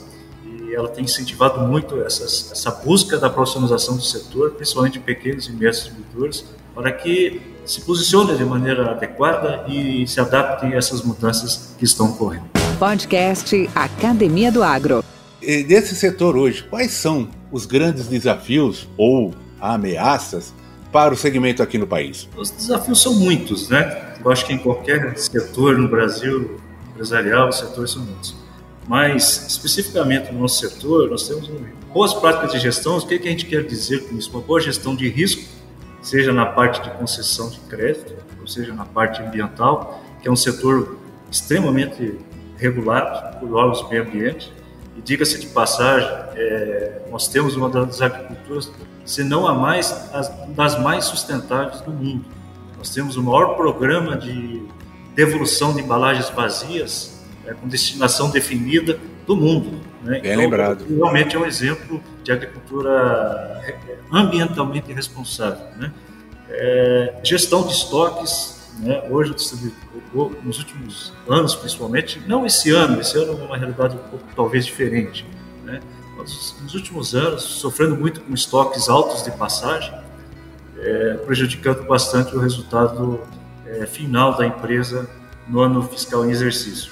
E 0.45 0.75
ela 0.75 0.89
tem 0.89 1.05
incentivado 1.05 1.65
muito 1.65 2.01
essas, 2.01 2.51
essa 2.51 2.71
busca 2.71 3.17
da 3.17 3.29
profissionalização 3.29 3.95
do 3.95 4.03
setor, 4.03 4.51
principalmente 4.51 4.99
em 4.99 5.01
pequenos 5.01 5.47
e 5.47 5.53
médios 5.53 5.85
distribuidores, 5.85 6.43
para 6.75 6.91
que 6.91 7.41
se 7.65 7.79
posicione 7.81 8.35
de 8.35 8.43
maneira 8.43 8.91
adequada 8.91 9.63
e 9.65 10.05
se 10.05 10.19
adapte 10.19 10.65
a 10.65 10.75
essas 10.75 11.01
mudanças 11.01 11.73
que 11.77 11.85
estão 11.85 12.09
ocorrendo. 12.09 12.49
Podcast 12.77 13.69
Academia 13.73 14.51
do 14.51 14.61
Agro. 14.61 15.03
Desse 15.41 15.95
setor 15.95 16.35
hoje, 16.35 16.63
quais 16.63 16.91
são 16.91 17.29
os 17.51 17.65
grandes 17.65 18.07
desafios 18.07 18.87
ou 18.97 19.33
ameaças 19.59 20.53
para 20.91 21.13
o 21.13 21.17
segmento 21.17 21.63
aqui 21.63 21.77
no 21.77 21.87
país? 21.87 22.27
Os 22.35 22.51
desafios 22.51 23.01
são 23.01 23.13
muitos, 23.13 23.69
né? 23.69 24.15
Eu 24.23 24.31
acho 24.31 24.45
que 24.45 24.53
em 24.53 24.57
qualquer 24.57 25.17
setor 25.17 25.77
no 25.77 25.87
Brasil 25.87 26.59
empresarial, 26.91 27.49
os 27.49 27.57
setores 27.57 27.91
são 27.91 28.03
muitos. 28.03 28.35
Mas, 28.85 29.45
especificamente 29.47 30.31
no 30.31 30.39
nosso 30.41 30.59
setor, 30.67 31.09
nós 31.09 31.27
temos 31.27 31.49
boas 31.93 32.13
práticas 32.13 32.51
de 32.51 32.59
gestão. 32.59 32.97
O 32.97 33.07
que, 33.07 33.15
a 33.15 33.31
gente 33.31 33.45
quer 33.45 33.63
dizer 33.63 34.07
com 34.07 34.17
isso? 34.17 34.29
Uma 34.31 34.41
boa 34.41 34.59
gestão 34.59 34.95
de 34.95 35.07
risco 35.07 35.43
seja 36.01 36.33
na 36.33 36.45
parte 36.45 36.81
de 36.81 36.89
concessão 36.97 37.49
de 37.49 37.59
crédito, 37.61 38.13
ou 38.41 38.47
seja 38.47 38.73
na 38.73 38.85
parte 38.85 39.21
ambiental, 39.21 40.03
que 40.21 40.27
é 40.27 40.31
um 40.31 40.35
setor 40.35 40.97
extremamente 41.31 42.17
regulado 42.57 43.37
por 43.39 43.53
órgãos 43.53 43.81
do 43.81 43.89
meio 43.89 44.03
ambiente. 44.03 44.51
E 44.99 45.01
diga-se 45.01 45.39
de 45.39 45.47
passagem, 45.47 46.09
é, 46.35 47.03
nós 47.09 47.29
temos 47.29 47.55
uma 47.55 47.69
das 47.69 48.01
agriculturas, 48.01 48.69
se 49.05 49.23
não 49.23 49.47
a 49.47 49.53
mais, 49.53 49.91
as, 50.13 50.29
das 50.49 50.77
mais 50.77 51.05
sustentáveis 51.05 51.79
do 51.81 51.91
mundo. 51.91 52.25
Nós 52.77 52.89
temos 52.89 53.15
o 53.15 53.23
maior 53.23 53.55
programa 53.55 54.17
de 54.17 54.61
devolução 55.15 55.73
de 55.73 55.81
embalagens 55.81 56.29
vazias 56.29 57.25
é, 57.45 57.53
com 57.53 57.65
destinação 57.69 58.29
definida 58.29 58.99
do 59.25 59.37
mundo. 59.37 59.79
Né? 60.03 60.19
Bem 60.19 60.31
então, 60.31 60.43
lembrado. 60.43 60.85
Realmente 60.85 61.33
é 61.33 61.39
um 61.39 61.45
exemplo 61.45 62.03
de 62.21 62.33
agricultura 62.33 63.61
ambientalmente 64.11 64.91
responsável. 64.91 65.65
Né? 65.77 65.93
É, 66.49 67.13
gestão 67.23 67.65
de 67.65 67.71
estoques, 67.71 68.58
né? 68.79 69.03
hoje 69.09 69.35
nos 70.43 70.57
últimos 70.57 71.13
anos 71.27 71.55
principalmente, 71.55 72.21
não 72.27 72.45
esse 72.45 72.71
ano, 72.71 72.99
esse 73.01 73.17
ano 73.17 73.39
é 73.39 73.45
uma 73.45 73.57
realidade 73.57 73.95
um 73.95 74.09
pouco 74.09 74.25
talvez 74.35 74.65
diferente. 74.65 75.25
Né? 75.63 75.79
Nos 76.17 76.73
últimos 76.73 77.15
anos, 77.15 77.43
sofrendo 77.43 77.95
muito 77.95 78.21
com 78.21 78.33
estoques 78.33 78.89
altos 78.89 79.23
de 79.23 79.31
passagem, 79.31 79.93
é, 80.77 81.13
prejudicando 81.25 81.83
bastante 81.83 82.35
o 82.35 82.39
resultado 82.39 83.21
é, 83.65 83.85
final 83.85 84.35
da 84.35 84.45
empresa 84.45 85.09
no 85.47 85.61
ano 85.61 85.81
fiscal 85.83 86.25
em 86.25 86.31
exercício. 86.31 86.91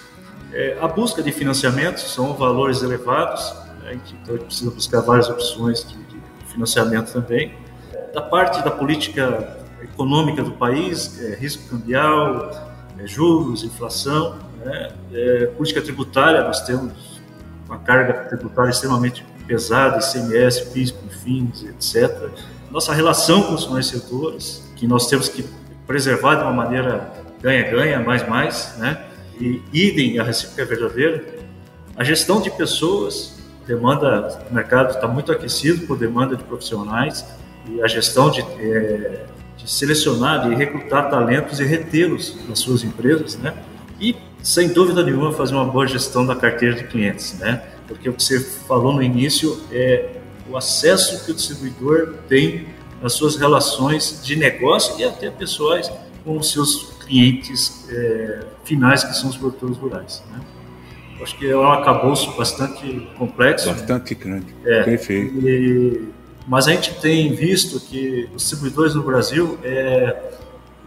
É, 0.53 0.77
a 0.81 0.87
busca 0.87 1.21
de 1.21 1.31
financiamento 1.31 1.99
são 1.99 2.33
valores 2.33 2.81
elevados, 2.81 3.53
né, 3.81 3.99
então 4.21 4.35
a 4.35 4.37
gente 4.37 4.47
precisa 4.47 4.71
buscar 4.71 5.01
várias 5.01 5.29
opções 5.29 5.83
de, 5.87 5.97
de 6.05 6.19
financiamento 6.47 7.11
também. 7.11 7.53
Da 8.13 8.21
parte 8.21 8.63
da 8.63 8.71
política 8.71 9.56
econômica 9.81 10.43
do 10.43 10.51
país, 10.51 11.21
é, 11.21 11.35
risco 11.35 11.69
cambial, 11.69 12.51
é, 12.97 13.07
juros, 13.07 13.63
inflação, 13.63 14.37
né, 14.63 14.91
é, 15.13 15.45
política 15.47 15.81
tributária, 15.81 16.43
nós 16.43 16.61
temos 16.61 17.21
uma 17.67 17.77
carga 17.79 18.13
tributária 18.25 18.69
extremamente 18.69 19.25
pesada, 19.45 19.99
ICMS, 19.99 20.65
PIS, 20.71 20.91
COFINS, 20.91 21.63
etc. 21.63 22.29
Nossa 22.69 22.93
relação 22.93 23.43
com 23.43 23.53
os 23.53 23.65
fornecedores, 23.65 24.69
que 24.75 24.87
nós 24.87 25.07
temos 25.07 25.29
que 25.29 25.45
preservar 25.85 26.35
de 26.35 26.43
uma 26.43 26.53
maneira 26.53 27.11
ganha-ganha, 27.41 27.99
mais-mais, 27.99 28.75
né? 28.77 29.05
E 29.39 29.61
idem, 29.71 30.19
a 30.19 30.23
recíproca 30.23 30.63
é 30.63 30.65
verdadeira. 30.65 31.23
A 31.95 32.03
gestão 32.03 32.41
de 32.41 32.49
pessoas, 32.51 33.37
demanda, 33.65 34.39
o 34.49 34.53
mercado 34.53 34.95
está 34.95 35.07
muito 35.07 35.31
aquecido 35.31 35.85
por 35.85 35.97
demanda 35.97 36.35
de 36.35 36.43
profissionais 36.43 37.25
e 37.69 37.81
a 37.81 37.87
gestão 37.87 38.29
de, 38.29 38.41
é, 38.41 39.25
selecionar, 39.67 40.47
de 40.49 40.55
recrutar 40.55 41.09
talentos 41.09 41.59
e 41.59 41.65
retê-los 41.65 42.37
nas 42.47 42.59
suas 42.59 42.83
empresas, 42.83 43.37
né? 43.37 43.53
E, 43.99 44.15
sem 44.41 44.69
dúvida 44.69 45.03
nenhuma, 45.03 45.33
fazer 45.33 45.53
uma 45.53 45.65
boa 45.65 45.85
gestão 45.85 46.25
da 46.25 46.35
carteira 46.35 46.73
de 46.73 46.85
clientes, 46.85 47.37
né? 47.37 47.61
Porque 47.85 48.09
o 48.09 48.13
que 48.13 48.23
você 48.23 48.39
falou 48.39 48.93
no 48.93 49.03
início 49.03 49.59
é 49.71 50.15
o 50.49 50.55
acesso 50.55 51.25
que 51.25 51.31
o 51.31 51.35
distribuidor 51.35 52.15
tem 52.29 52.67
nas 53.01 53.13
suas 53.13 53.35
relações 53.35 54.21
de 54.23 54.35
negócio 54.37 54.99
e 54.99 55.03
até 55.03 55.29
pessoais 55.29 55.91
com 56.23 56.37
os 56.37 56.51
seus 56.51 56.93
clientes 57.05 57.85
é, 57.89 58.45
finais, 58.63 59.03
que 59.03 59.13
são 59.13 59.29
os 59.29 59.37
produtores 59.37 59.77
rurais. 59.77 60.23
Né? 60.31 60.39
Acho 61.21 61.37
que 61.37 61.49
é 61.49 61.57
um 61.57 61.71
acabouço 61.71 62.31
bastante 62.37 63.07
complexo. 63.17 63.69
Bastante 63.69 64.15
grande. 64.15 64.47
É, 64.65 64.83
Perfeito. 64.83 65.47
E, 65.47 66.09
mas 66.47 66.67
a 66.67 66.71
gente 66.71 66.93
tem 66.95 67.33
visto 67.33 67.79
que 67.79 68.29
os 68.33 68.43
distribuidores 68.43 68.95
no 68.95 69.03
Brasil 69.03 69.59
é, 69.63 70.15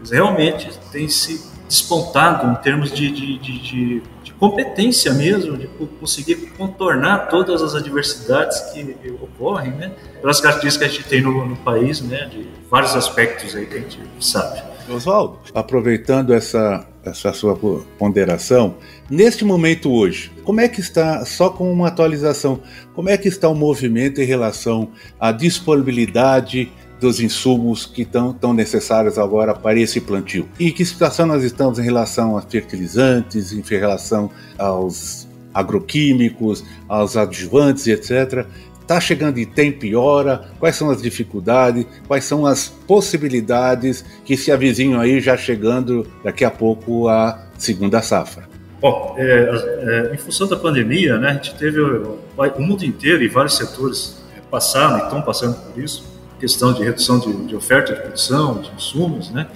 realmente 0.09 0.69
têm 0.91 1.07
se 1.07 1.51
despontado 1.67 2.51
em 2.51 2.55
termos 2.55 2.91
de, 2.91 3.09
de, 3.11 3.37
de, 3.37 4.03
de 4.23 4.33
competência 4.33 5.13
mesmo 5.13 5.55
de 5.55 5.67
conseguir 5.99 6.35
contornar 6.57 7.29
todas 7.29 7.61
as 7.61 7.75
adversidades 7.75 8.59
que 8.71 8.97
ocorrem, 9.21 9.71
né? 9.71 9.91
Pelas 10.19 10.41
características 10.41 10.89
que 10.89 10.95
a 10.95 10.97
gente 10.97 11.07
tem 11.07 11.21
no, 11.21 11.45
no 11.45 11.55
país, 11.55 12.01
né? 12.01 12.25
De 12.25 12.45
vários 12.69 12.95
aspectos 12.95 13.55
aí 13.55 13.67
que 13.67 13.75
a 13.75 13.79
gente 13.79 13.99
sabe. 14.19 14.70
Oswaldo, 14.95 15.39
aproveitando 15.53 16.33
essa, 16.33 16.85
essa 17.03 17.33
sua 17.33 17.57
ponderação, 17.97 18.75
neste 19.09 19.43
momento 19.43 19.91
hoje, 19.91 20.31
como 20.43 20.61
é 20.61 20.67
que 20.67 20.79
está, 20.79 21.23
só 21.25 21.49
com 21.49 21.71
uma 21.71 21.87
atualização, 21.87 22.59
como 22.93 23.09
é 23.09 23.17
que 23.17 23.27
está 23.27 23.47
o 23.49 23.55
movimento 23.55 24.21
em 24.21 24.25
relação 24.25 24.89
à 25.19 25.31
disponibilidade 25.31 26.71
dos 26.99 27.19
insumos 27.19 27.85
que 27.87 28.03
estão 28.03 28.31
tão 28.31 28.53
necessários 28.53 29.17
agora 29.17 29.55
para 29.55 29.79
esse 29.79 29.99
plantio. 29.99 30.47
E 30.59 30.71
que 30.71 30.85
situação 30.85 31.25
nós 31.25 31.43
estamos 31.43 31.79
em 31.79 31.81
relação 31.81 32.37
a 32.37 32.41
fertilizantes, 32.43 33.51
em 33.51 33.61
relação 33.61 34.29
aos 34.55 35.27
agroquímicos, 35.53 36.63
aos 36.87 37.17
adjuvantes, 37.17 37.87
etc. 37.87 38.45
Está 38.91 38.99
chegando 38.99 39.37
em 39.37 39.45
tempo 39.45 39.85
e 39.85 39.95
hora? 39.95 40.49
Quais 40.59 40.75
são 40.75 40.89
as 40.89 41.01
dificuldades? 41.01 41.85
Quais 42.09 42.25
são 42.25 42.45
as 42.45 42.67
possibilidades 42.67 44.03
que 44.25 44.35
se 44.35 44.51
avizinham 44.51 44.99
aí 44.99 45.21
já 45.21 45.37
chegando 45.37 46.05
daqui 46.21 46.43
a 46.43 46.51
pouco 46.51 47.07
a 47.07 47.41
segunda 47.57 48.01
safra? 48.01 48.49
Bom, 48.81 49.15
é, 49.17 50.09
é, 50.11 50.13
em 50.13 50.17
função 50.17 50.45
da 50.45 50.57
pandemia, 50.57 51.17
né, 51.17 51.29
a 51.29 51.33
gente 51.35 51.55
teve 51.55 51.79
o, 51.79 52.19
o 52.37 52.61
mundo 52.61 52.83
inteiro 52.83 53.23
e 53.23 53.29
vários 53.29 53.55
setores 53.55 54.21
passaram 54.49 54.99
e 54.99 55.03
estão 55.03 55.21
passando 55.21 55.55
por 55.71 55.81
isso 55.81 56.03
questão 56.37 56.73
de 56.73 56.83
redução 56.83 57.17
de, 57.17 57.31
de 57.45 57.55
oferta 57.55 57.93
de 57.93 58.01
produção, 58.01 58.59
de 58.59 58.71
insumos, 58.75 59.31
né? 59.31 59.47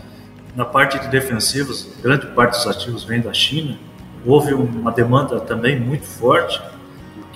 Na 0.55 0.63
parte 0.63 0.97
de 0.97 1.09
defensivos, 1.09 1.89
grande 2.01 2.25
parte 2.27 2.55
dos 2.55 2.67
ativos 2.67 3.03
vem 3.03 3.19
da 3.19 3.33
China. 3.33 3.77
Houve 4.25 4.53
uma 4.53 4.93
demanda 4.93 5.41
também 5.41 5.77
muito 5.77 6.05
forte 6.05 6.61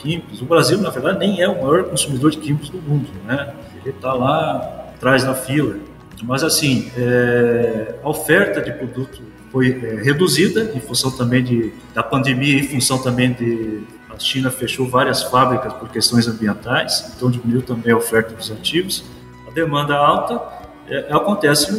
químicos. 0.01 0.41
O 0.41 0.45
Brasil, 0.45 0.79
na 0.79 0.89
verdade, 0.89 1.19
nem 1.19 1.41
é 1.41 1.47
o 1.47 1.61
maior 1.61 1.83
consumidor 1.85 2.31
de 2.31 2.37
químicos 2.37 2.69
do 2.69 2.81
mundo, 2.81 3.09
né? 3.25 3.53
Ele 3.81 3.95
está 3.95 4.13
lá 4.13 4.91
atrás 4.95 5.23
na 5.23 5.33
fila. 5.33 5.77
Mas, 6.23 6.43
assim, 6.43 6.91
é, 6.97 7.95
a 8.03 8.09
oferta 8.09 8.61
de 8.61 8.71
produto 8.73 9.21
foi 9.51 9.71
é, 9.71 10.03
reduzida 10.03 10.71
em 10.75 10.79
função 10.79 11.11
também 11.11 11.43
de, 11.43 11.73
da 11.93 12.03
pandemia, 12.03 12.59
em 12.59 12.67
função 12.67 13.01
também 13.01 13.31
de 13.33 13.83
a 14.09 14.19
China 14.19 14.51
fechou 14.51 14.87
várias 14.87 15.23
fábricas 15.23 15.71
por 15.73 15.87
questões 15.89 16.27
ambientais, 16.27 17.13
então 17.15 17.31
diminuiu 17.31 17.61
também 17.61 17.93
a 17.93 17.97
oferta 17.97 18.33
dos 18.33 18.51
ativos 18.51 19.05
a 19.49 19.51
demanda 19.51 19.95
alta, 19.95 20.41
é, 20.87 21.07
acontece 21.11 21.71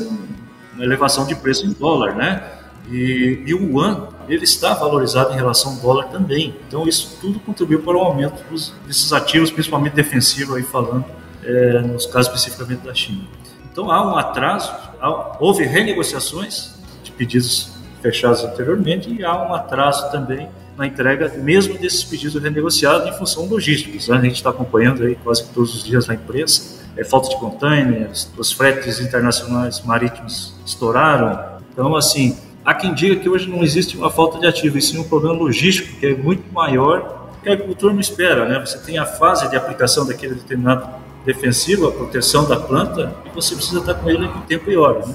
uma 0.75 0.85
elevação 0.85 1.27
de 1.27 1.35
preço 1.37 1.65
em 1.67 1.73
dólar, 1.73 2.15
né? 2.15 2.43
E, 2.91 3.55
o 3.55 3.71
yuan 3.71 4.09
ele 4.29 4.45
está 4.45 4.75
valorizado 4.75 5.33
em 5.33 5.37
relação 5.37 5.73
ao 5.73 5.79
dólar 5.79 6.05
também. 6.05 6.55
Então 6.69 6.87
isso 6.87 7.19
tudo 7.21 7.41
contribuiu 7.41 7.83
para 7.83 7.97
o 7.97 8.01
aumento 8.01 8.43
dos, 8.49 8.73
desses 8.87 9.13
ativos, 9.13 9.51
principalmente 9.51 9.95
defensivos 9.95 10.55
aí 10.55 10.63
falando, 10.63 11.05
é, 11.45 11.81
nos 11.81 12.07
casos 12.07 12.33
especificamente 12.33 12.81
da 12.81 12.95
China. 12.95 13.25
Então 13.73 13.91
há 13.91 14.07
um 14.07 14.17
atraso, 14.17 14.73
há, 15.01 15.37
houve 15.41 15.65
renegociações 15.65 16.75
de 17.03 17.11
pedidos 17.13 17.73
fechados 18.01 18.45
anteriormente 18.45 19.13
e 19.13 19.25
há 19.25 19.37
um 19.43 19.53
atraso 19.53 20.11
também 20.11 20.49
na 20.77 20.87
entrega 20.87 21.29
mesmo 21.37 21.77
desses 21.77 22.03
pedidos 22.05 22.41
renegociados 22.41 23.09
em 23.09 23.19
função 23.19 23.47
logísticos. 23.47 24.09
Né? 24.09 24.17
A 24.17 24.21
gente 24.21 24.37
está 24.37 24.51
acompanhando 24.51 25.05
aí 25.05 25.17
quase 25.17 25.45
todos 25.49 25.75
os 25.75 25.85
dias 25.85 26.07
na 26.07 26.15
imprensa 26.15 26.81
é, 26.97 27.05
falta 27.05 27.29
de 27.29 27.37
containers, 27.37 28.31
os 28.37 28.53
fretes 28.53 29.01
internacionais 29.01 29.81
marítimos 29.83 30.55
estouraram. 30.67 31.61
Então, 31.73 31.95
assim, 31.97 32.37
há 32.71 32.75
quem 32.75 32.95
diga 32.95 33.17
que 33.17 33.29
hoje 33.29 33.51
não 33.51 33.63
existe 33.63 33.97
uma 33.97 34.11
falta 34.11 34.39
de 34.39 34.47
ativo, 34.47 34.79
e 34.79 34.83
sim 34.83 34.99
um 34.99 35.05
problema 35.05 35.35
logístico 35.35 35.99
que 35.99 36.07
é 36.07 36.15
muito 36.15 36.53
maior 36.53 37.29
que 37.43 37.49
a 37.49 37.53
agricultura 37.53 37.93
não 37.93 38.01
espera, 38.01 38.47
né? 38.47 38.61
Você 38.61 38.79
tem 38.79 38.99
a 38.99 39.05
fase 39.05 39.49
de 39.49 39.57
aplicação 39.57 40.07
daquele 40.07 40.35
determinado 40.35 40.89
defensivo, 41.25 41.89
a 41.89 41.93
proteção 41.93 42.47
da 42.47 42.59
planta, 42.59 43.15
e 43.27 43.31
você 43.31 43.57
precisa 43.57 43.81
estar 43.81 43.95
com 43.95 44.09
ele 44.09 44.27
em 44.27 44.41
tempo 44.43 44.71
e 44.71 44.77
hora. 44.77 45.05
Né? 45.05 45.15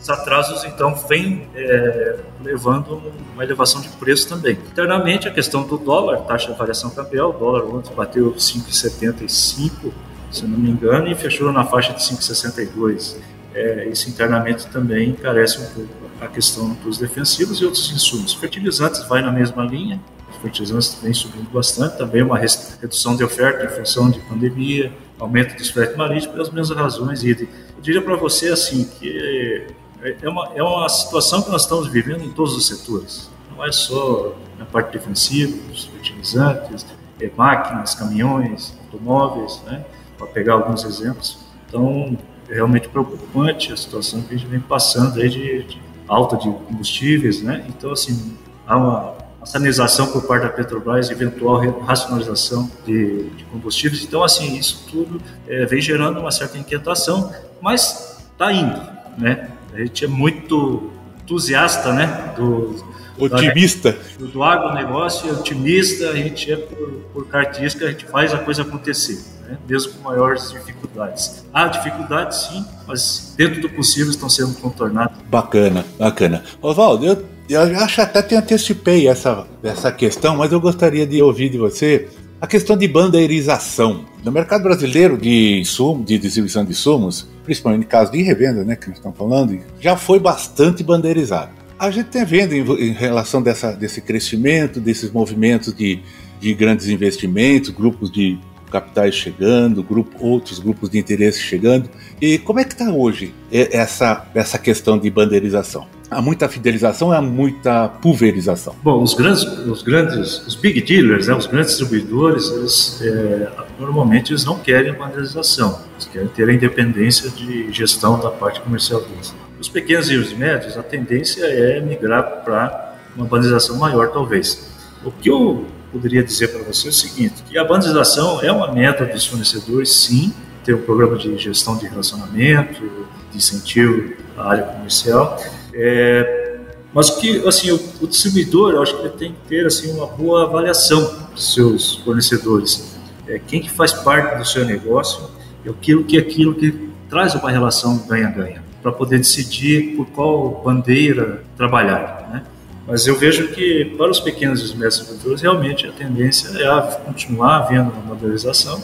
Os 0.00 0.08
atrasos, 0.08 0.64
então, 0.64 0.94
vêm 1.08 1.48
é, 1.54 2.16
levando 2.42 3.02
uma 3.34 3.42
elevação 3.42 3.80
de 3.80 3.88
preço 3.88 4.28
também. 4.28 4.58
Internamente, 4.70 5.26
a 5.26 5.30
questão 5.30 5.62
do 5.62 5.76
dólar, 5.76 6.18
taxa 6.22 6.52
de 6.52 6.58
variação 6.58 6.90
cambial, 6.90 7.30
o 7.30 7.32
dólar 7.32 7.64
ontem 7.64 7.92
bateu 7.94 8.32
5,75, 8.32 9.92
se 10.30 10.46
não 10.46 10.58
me 10.58 10.70
engano, 10.70 11.08
e 11.08 11.14
fechou 11.14 11.52
na 11.52 11.64
faixa 11.64 11.92
de 11.92 12.00
5,62. 12.02 13.16
É, 13.54 13.88
isso 13.88 14.08
internamente 14.08 14.66
também 14.66 15.10
encarece 15.10 15.60
um 15.60 15.66
pouco 15.66 16.04
a 16.20 16.26
questão 16.26 16.74
dos 16.82 16.98
defensivos 16.98 17.60
e 17.60 17.64
outros 17.64 17.90
insumos. 17.92 18.34
Fertilizantes 18.34 19.06
vai 19.08 19.22
na 19.22 19.30
mesma 19.30 19.64
linha, 19.64 20.00
os 20.30 20.36
fertilizantes 20.38 20.98
vem 21.02 21.14
subindo 21.14 21.48
bastante, 21.50 21.96
também 21.96 22.22
uma 22.22 22.38
redução 22.38 23.16
de 23.16 23.22
oferta 23.22 23.64
em 23.64 23.68
função 23.68 24.10
de 24.10 24.18
pandemia, 24.20 24.92
aumento 25.18 25.56
dos 25.56 25.70
fretes 25.70 25.96
marítimos, 25.96 26.34
pelas 26.34 26.50
mesmas 26.50 26.76
razões. 26.76 27.22
E 27.22 27.30
eu 27.30 27.82
diria 27.82 28.02
para 28.02 28.16
você 28.16 28.48
assim 28.48 28.84
que 28.98 29.66
é 30.02 30.28
uma, 30.28 30.52
é 30.54 30.62
uma 30.62 30.88
situação 30.88 31.42
que 31.42 31.50
nós 31.50 31.62
estamos 31.62 31.88
vivendo 31.88 32.24
em 32.24 32.30
todos 32.30 32.54
os 32.56 32.66
setores. 32.66 33.30
Não 33.54 33.64
é 33.64 33.70
só 33.70 34.34
na 34.58 34.64
parte 34.64 34.92
defensiva, 34.92 35.56
os 35.72 35.84
fertilizantes, 35.84 36.84
é 37.20 37.30
máquinas, 37.36 37.94
caminhões, 37.94 38.76
automóveis, 38.84 39.62
né? 39.66 39.84
para 40.18 40.26
pegar 40.26 40.54
alguns 40.54 40.84
exemplos. 40.84 41.38
Então, 41.68 42.16
é 42.54 42.56
realmente 42.56 42.88
preocupante 42.88 43.72
a 43.72 43.76
situação 43.76 44.22
que 44.22 44.32
a 44.32 44.38
gente 44.38 44.48
vem 44.48 44.60
passando 44.60 45.20
aí 45.20 45.28
de, 45.28 45.64
de 45.64 45.82
alta 46.06 46.36
de 46.36 46.44
combustíveis, 46.44 47.42
né? 47.42 47.64
Então, 47.68 47.90
assim, 47.90 48.36
há 48.64 48.76
uma, 48.76 49.14
uma 49.38 49.46
sanalização 49.46 50.06
por 50.12 50.22
parte 50.22 50.44
da 50.44 50.50
Petrobras, 50.50 51.10
eventual 51.10 51.58
racionalização 51.80 52.70
de, 52.86 53.24
de 53.30 53.44
combustíveis. 53.46 54.04
Então, 54.04 54.22
assim, 54.22 54.56
isso 54.56 54.86
tudo 54.88 55.20
é, 55.48 55.66
vem 55.66 55.80
gerando 55.80 56.20
uma 56.20 56.30
certa 56.30 56.56
inquietação, 56.56 57.34
mas 57.60 58.22
está 58.32 58.52
indo, 58.52 58.80
né? 59.18 59.50
A 59.72 59.80
gente 59.80 60.04
é 60.04 60.08
muito 60.08 60.92
entusiasta, 61.20 61.92
né, 61.92 62.34
do, 62.36 62.94
Otimista. 63.18 63.96
Do, 64.18 64.26
do 64.26 64.42
agronegócio, 64.42 65.28
é 65.28 65.32
otimista, 65.32 66.10
a 66.10 66.16
gente 66.16 66.52
é 66.52 66.56
por, 66.56 66.90
por 67.12 67.26
característica, 67.28 67.86
a 67.86 67.90
gente 67.90 68.04
faz 68.06 68.34
a 68.34 68.38
coisa 68.38 68.62
acontecer, 68.62 69.18
né? 69.48 69.58
mesmo 69.68 69.92
com 69.92 70.08
maiores 70.08 70.50
dificuldades. 70.50 71.44
Há 71.52 71.68
dificuldades 71.68 72.38
sim, 72.38 72.64
mas 72.86 73.34
dentro 73.36 73.60
do 73.60 73.70
possível 73.70 74.10
estão 74.10 74.28
sendo 74.28 74.54
contornadas. 74.54 75.16
Bacana, 75.30 75.84
bacana. 75.98 76.42
Oswaldo, 76.60 77.06
eu, 77.06 77.24
eu 77.48 77.60
acho 77.78 78.00
até 78.00 78.22
que 78.22 78.34
antecipei 78.34 79.08
essa, 79.08 79.46
essa 79.62 79.92
questão, 79.92 80.36
mas 80.36 80.52
eu 80.52 80.60
gostaria 80.60 81.06
de 81.06 81.22
ouvir 81.22 81.50
de 81.50 81.58
você 81.58 82.08
a 82.40 82.46
questão 82.46 82.76
de 82.76 82.86
bandeirização. 82.86 84.04
No 84.22 84.30
mercado 84.30 84.62
brasileiro 84.62 85.16
de 85.16 85.60
insumos, 85.60 86.04
de 86.04 86.18
distribuição 86.18 86.64
de 86.64 86.72
insumos, 86.72 87.26
principalmente 87.42 87.82
no 87.84 87.86
caso 87.86 88.12
de 88.12 88.22
revenda, 88.22 88.64
né, 88.64 88.76
que 88.76 88.88
nós 88.88 88.98
estamos 88.98 89.16
falando, 89.16 89.58
já 89.80 89.96
foi 89.96 90.18
bastante 90.18 90.82
bandeirizado. 90.82 91.52
A 91.78 91.90
gente 91.90 92.06
tem 92.06 92.24
vendo 92.24 92.54
em, 92.54 92.88
em 92.88 92.92
relação 92.92 93.42
dessa, 93.42 93.72
desse 93.72 94.00
crescimento, 94.00 94.80
desses 94.80 95.10
movimentos 95.10 95.74
de, 95.74 96.00
de 96.40 96.54
grandes 96.54 96.88
investimentos, 96.88 97.70
grupos 97.70 98.10
de 98.10 98.38
capitais 98.74 99.14
chegando, 99.14 99.84
grupo, 99.84 100.16
outros 100.18 100.58
grupos 100.58 100.90
de 100.90 100.98
interesse 100.98 101.40
chegando. 101.40 101.88
E 102.20 102.38
como 102.38 102.58
é 102.58 102.64
que 102.64 102.72
está 102.72 102.90
hoje 102.90 103.32
essa, 103.52 104.26
essa 104.34 104.58
questão 104.58 104.98
de 104.98 105.08
bandeirização? 105.08 105.86
Há 106.10 106.20
muita 106.20 106.48
fidelização, 106.48 107.12
há 107.12 107.22
muita 107.22 107.88
pulverização. 107.88 108.74
Bom, 108.82 109.00
os 109.00 109.14
grandes, 109.14 109.44
os 109.44 109.82
grandes, 109.82 110.44
os 110.46 110.56
big 110.56 110.82
dealers, 110.82 111.28
né, 111.28 111.34
os 111.34 111.46
grandes 111.46 111.76
distribuidores, 111.76 112.50
eles, 112.50 113.00
é, 113.02 113.48
normalmente 113.78 114.32
eles 114.32 114.44
não 114.44 114.58
querem 114.58 114.90
a 114.90 114.94
banderização, 114.94 115.80
eles 115.92 116.06
querem 116.06 116.28
ter 116.28 116.48
a 116.48 116.52
independência 116.52 117.30
de 117.30 117.72
gestão 117.72 118.18
da 118.18 118.30
parte 118.30 118.60
comercial 118.60 119.00
deles. 119.02 119.34
Os 119.60 119.68
pequenos 119.68 120.10
e 120.10 120.16
os 120.16 120.32
médios, 120.32 120.76
a 120.76 120.82
tendência 120.82 121.44
é 121.44 121.80
migrar 121.80 122.42
para 122.44 122.96
uma 123.16 123.26
banderização 123.26 123.76
maior, 123.76 124.10
talvez. 124.10 124.68
O 125.04 125.10
que 125.10 125.28
eu 125.30 125.66
poderia 125.94 126.24
dizer 126.24 126.48
para 126.48 126.62
você 126.64 126.88
o 126.88 126.92
seguinte, 126.92 127.44
que 127.48 127.56
a 127.56 127.62
banderização 127.62 128.42
é 128.42 128.50
uma 128.50 128.72
meta 128.72 129.06
dos 129.06 129.24
fornecedores, 129.24 129.92
sim, 129.92 130.34
ter 130.64 130.74
um 130.74 130.82
programa 130.82 131.16
de 131.16 131.38
gestão 131.38 131.76
de 131.76 131.86
relacionamento, 131.86 132.82
de 133.30 133.38
incentivo 133.38 134.14
à 134.36 134.50
área 134.50 134.64
comercial, 134.64 135.40
é, 135.72 136.58
mas 136.92 137.10
que 137.10 137.46
assim 137.46 137.70
o, 137.70 137.80
o, 138.00 138.06
distribuidor, 138.08 138.72
eu 138.72 138.82
acho 138.82 138.96
que 138.96 139.02
ele 139.02 139.10
tem 139.10 139.32
que 139.32 139.48
ter 139.48 139.66
assim 139.66 139.92
uma 139.92 140.06
boa 140.06 140.44
avaliação 140.44 141.28
dos 141.32 141.54
seus 141.54 141.96
fornecedores. 141.96 142.96
É, 143.28 143.38
quem 143.38 143.60
que 143.60 143.70
faz 143.70 143.92
parte 143.92 144.36
do 144.38 144.44
seu 144.44 144.64
negócio 144.64 145.30
é 145.64 145.70
aquilo 145.70 146.02
que 146.02 146.18
aquilo 146.18 146.54
que 146.54 146.90
traz 147.08 147.34
uma 147.34 147.50
relação 147.50 147.98
ganha-ganha 148.08 148.62
para 148.82 148.90
poder 148.90 149.18
decidir 149.18 149.96
por 149.96 150.06
qual 150.06 150.60
bandeira 150.64 151.44
trabalhar, 151.56 152.28
né? 152.32 152.44
Mas 152.86 153.06
eu 153.06 153.16
vejo 153.16 153.48
que 153.48 153.84
para 153.96 154.10
os 154.10 154.20
pequenos 154.20 154.60
e 154.60 154.64
os 154.64 154.74
médios 154.74 154.98
distribuidores 154.98 155.40
realmente 155.40 155.86
a 155.86 155.92
tendência 155.92 156.48
é 156.58 156.66
a 156.66 156.82
continuar 156.82 157.58
havendo 157.58 157.90
uma 157.90 158.02
modernização 158.02 158.82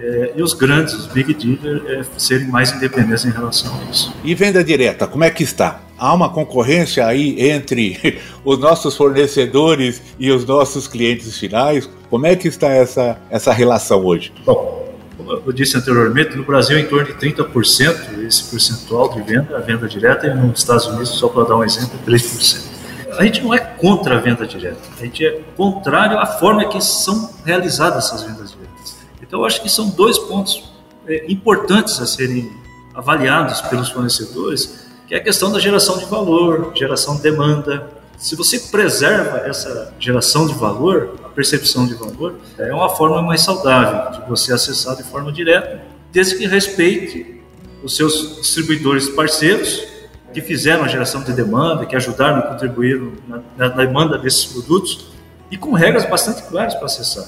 é, 0.00 0.32
e 0.36 0.42
os 0.42 0.52
grandes, 0.52 0.94
os 0.94 1.06
big 1.06 1.34
dealers, 1.34 1.82
é, 1.86 2.02
serem 2.16 2.46
mais 2.46 2.72
independentes 2.72 3.24
em 3.24 3.30
relação 3.30 3.72
a 3.80 3.90
isso. 3.90 4.14
E 4.24 4.34
venda 4.34 4.62
direta, 4.62 5.06
como 5.06 5.24
é 5.24 5.30
que 5.30 5.42
está? 5.42 5.82
Há 5.98 6.14
uma 6.14 6.30
concorrência 6.30 7.04
aí 7.04 7.50
entre 7.50 7.98
os 8.44 8.58
nossos 8.58 8.96
fornecedores 8.96 10.00
e 10.18 10.30
os 10.30 10.44
nossos 10.44 10.86
clientes 10.86 11.36
finais? 11.36 11.90
Como 12.08 12.26
é 12.26 12.36
que 12.36 12.48
está 12.48 12.68
essa, 12.68 13.18
essa 13.28 13.52
relação 13.52 14.04
hoje? 14.04 14.32
Bom, 14.46 14.88
como 15.16 15.32
eu 15.32 15.52
disse 15.52 15.76
anteriormente, 15.76 16.36
no 16.36 16.44
Brasil 16.44 16.78
em 16.78 16.86
torno 16.86 17.06
de 17.06 17.14
30% 17.14 18.24
esse 18.24 18.44
percentual 18.44 19.12
de 19.12 19.20
venda, 19.22 19.56
a 19.56 19.60
venda 19.60 19.88
direta, 19.88 20.28
e 20.28 20.34
nos 20.34 20.60
Estados 20.60 20.86
Unidos, 20.86 21.08
só 21.08 21.28
para 21.28 21.44
dar 21.44 21.56
um 21.56 21.64
exemplo, 21.64 21.98
3% 22.06 22.77
a 23.18 23.24
gente 23.24 23.42
não 23.42 23.52
é 23.52 23.58
contra 23.58 24.16
a 24.16 24.20
venda 24.20 24.46
direta, 24.46 24.78
a 24.96 25.04
gente 25.04 25.26
é 25.26 25.42
contrário 25.56 26.18
à 26.18 26.24
forma 26.24 26.64
que 26.68 26.80
são 26.80 27.34
realizadas 27.44 28.06
essas 28.06 28.22
vendas 28.22 28.52
diretas. 28.52 28.96
Então, 29.20 29.40
eu 29.40 29.44
acho 29.44 29.60
que 29.60 29.68
são 29.68 29.88
dois 29.90 30.16
pontos 30.18 30.72
é, 31.04 31.24
importantes 31.28 32.00
a 32.00 32.06
serem 32.06 32.48
avaliados 32.94 33.60
pelos 33.62 33.88
fornecedores, 33.90 34.86
que 35.08 35.14
é 35.14 35.18
a 35.18 35.22
questão 35.22 35.50
da 35.50 35.58
geração 35.58 35.98
de 35.98 36.04
valor, 36.04 36.70
geração 36.76 37.16
de 37.16 37.22
demanda. 37.22 37.90
Se 38.16 38.36
você 38.36 38.58
preserva 38.58 39.38
essa 39.38 39.92
geração 39.98 40.46
de 40.46 40.54
valor, 40.54 41.16
a 41.24 41.28
percepção 41.28 41.86
de 41.86 41.94
valor, 41.94 42.36
é 42.56 42.72
uma 42.72 42.88
forma 42.90 43.20
mais 43.20 43.40
saudável 43.40 44.20
de 44.20 44.28
você 44.28 44.52
acessar 44.52 44.94
de 44.96 45.02
forma 45.02 45.32
direta, 45.32 45.82
desde 46.12 46.36
que 46.36 46.46
respeite 46.46 47.42
os 47.82 47.96
seus 47.96 48.36
distribuidores 48.36 49.08
parceiros 49.08 49.97
que 50.32 50.40
fizeram 50.40 50.84
a 50.84 50.88
geração 50.88 51.22
de 51.22 51.32
demanda, 51.32 51.86
que 51.86 51.96
ajudaram 51.96 52.40
e 52.40 52.42
contribuíram 52.42 53.12
na, 53.26 53.42
na 53.56 53.68
demanda 53.68 54.18
desses 54.18 54.44
produtos 54.46 55.06
e 55.50 55.56
com 55.56 55.72
regras 55.72 56.08
bastante 56.08 56.42
claras 56.42 56.74
para 56.74 56.86
acessar. 56.86 57.24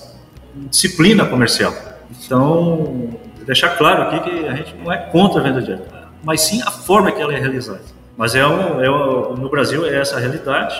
Disciplina 0.69 1.25
comercial. 1.25 1.73
Então, 2.11 3.19
deixar 3.47 3.71
claro 3.71 4.03
aqui 4.03 4.31
que 4.31 4.47
a 4.47 4.55
gente 4.55 4.75
não 4.77 4.93
é 4.93 4.99
contra 4.99 5.41
a 5.41 5.43
venda 5.43 5.63
direta, 5.63 6.09
mas 6.23 6.43
sim 6.43 6.61
a 6.63 6.71
forma 6.71 7.11
que 7.11 7.21
ela 7.21 7.33
é 7.33 7.39
realizada. 7.39 7.83
Mas 8.17 8.35
é, 8.35 8.47
um, 8.47 8.83
é 8.83 8.91
um, 8.91 9.35
no 9.35 9.49
Brasil 9.49 9.87
é 9.87 9.97
essa 9.97 10.17
a 10.17 10.21
realidade. 10.21 10.75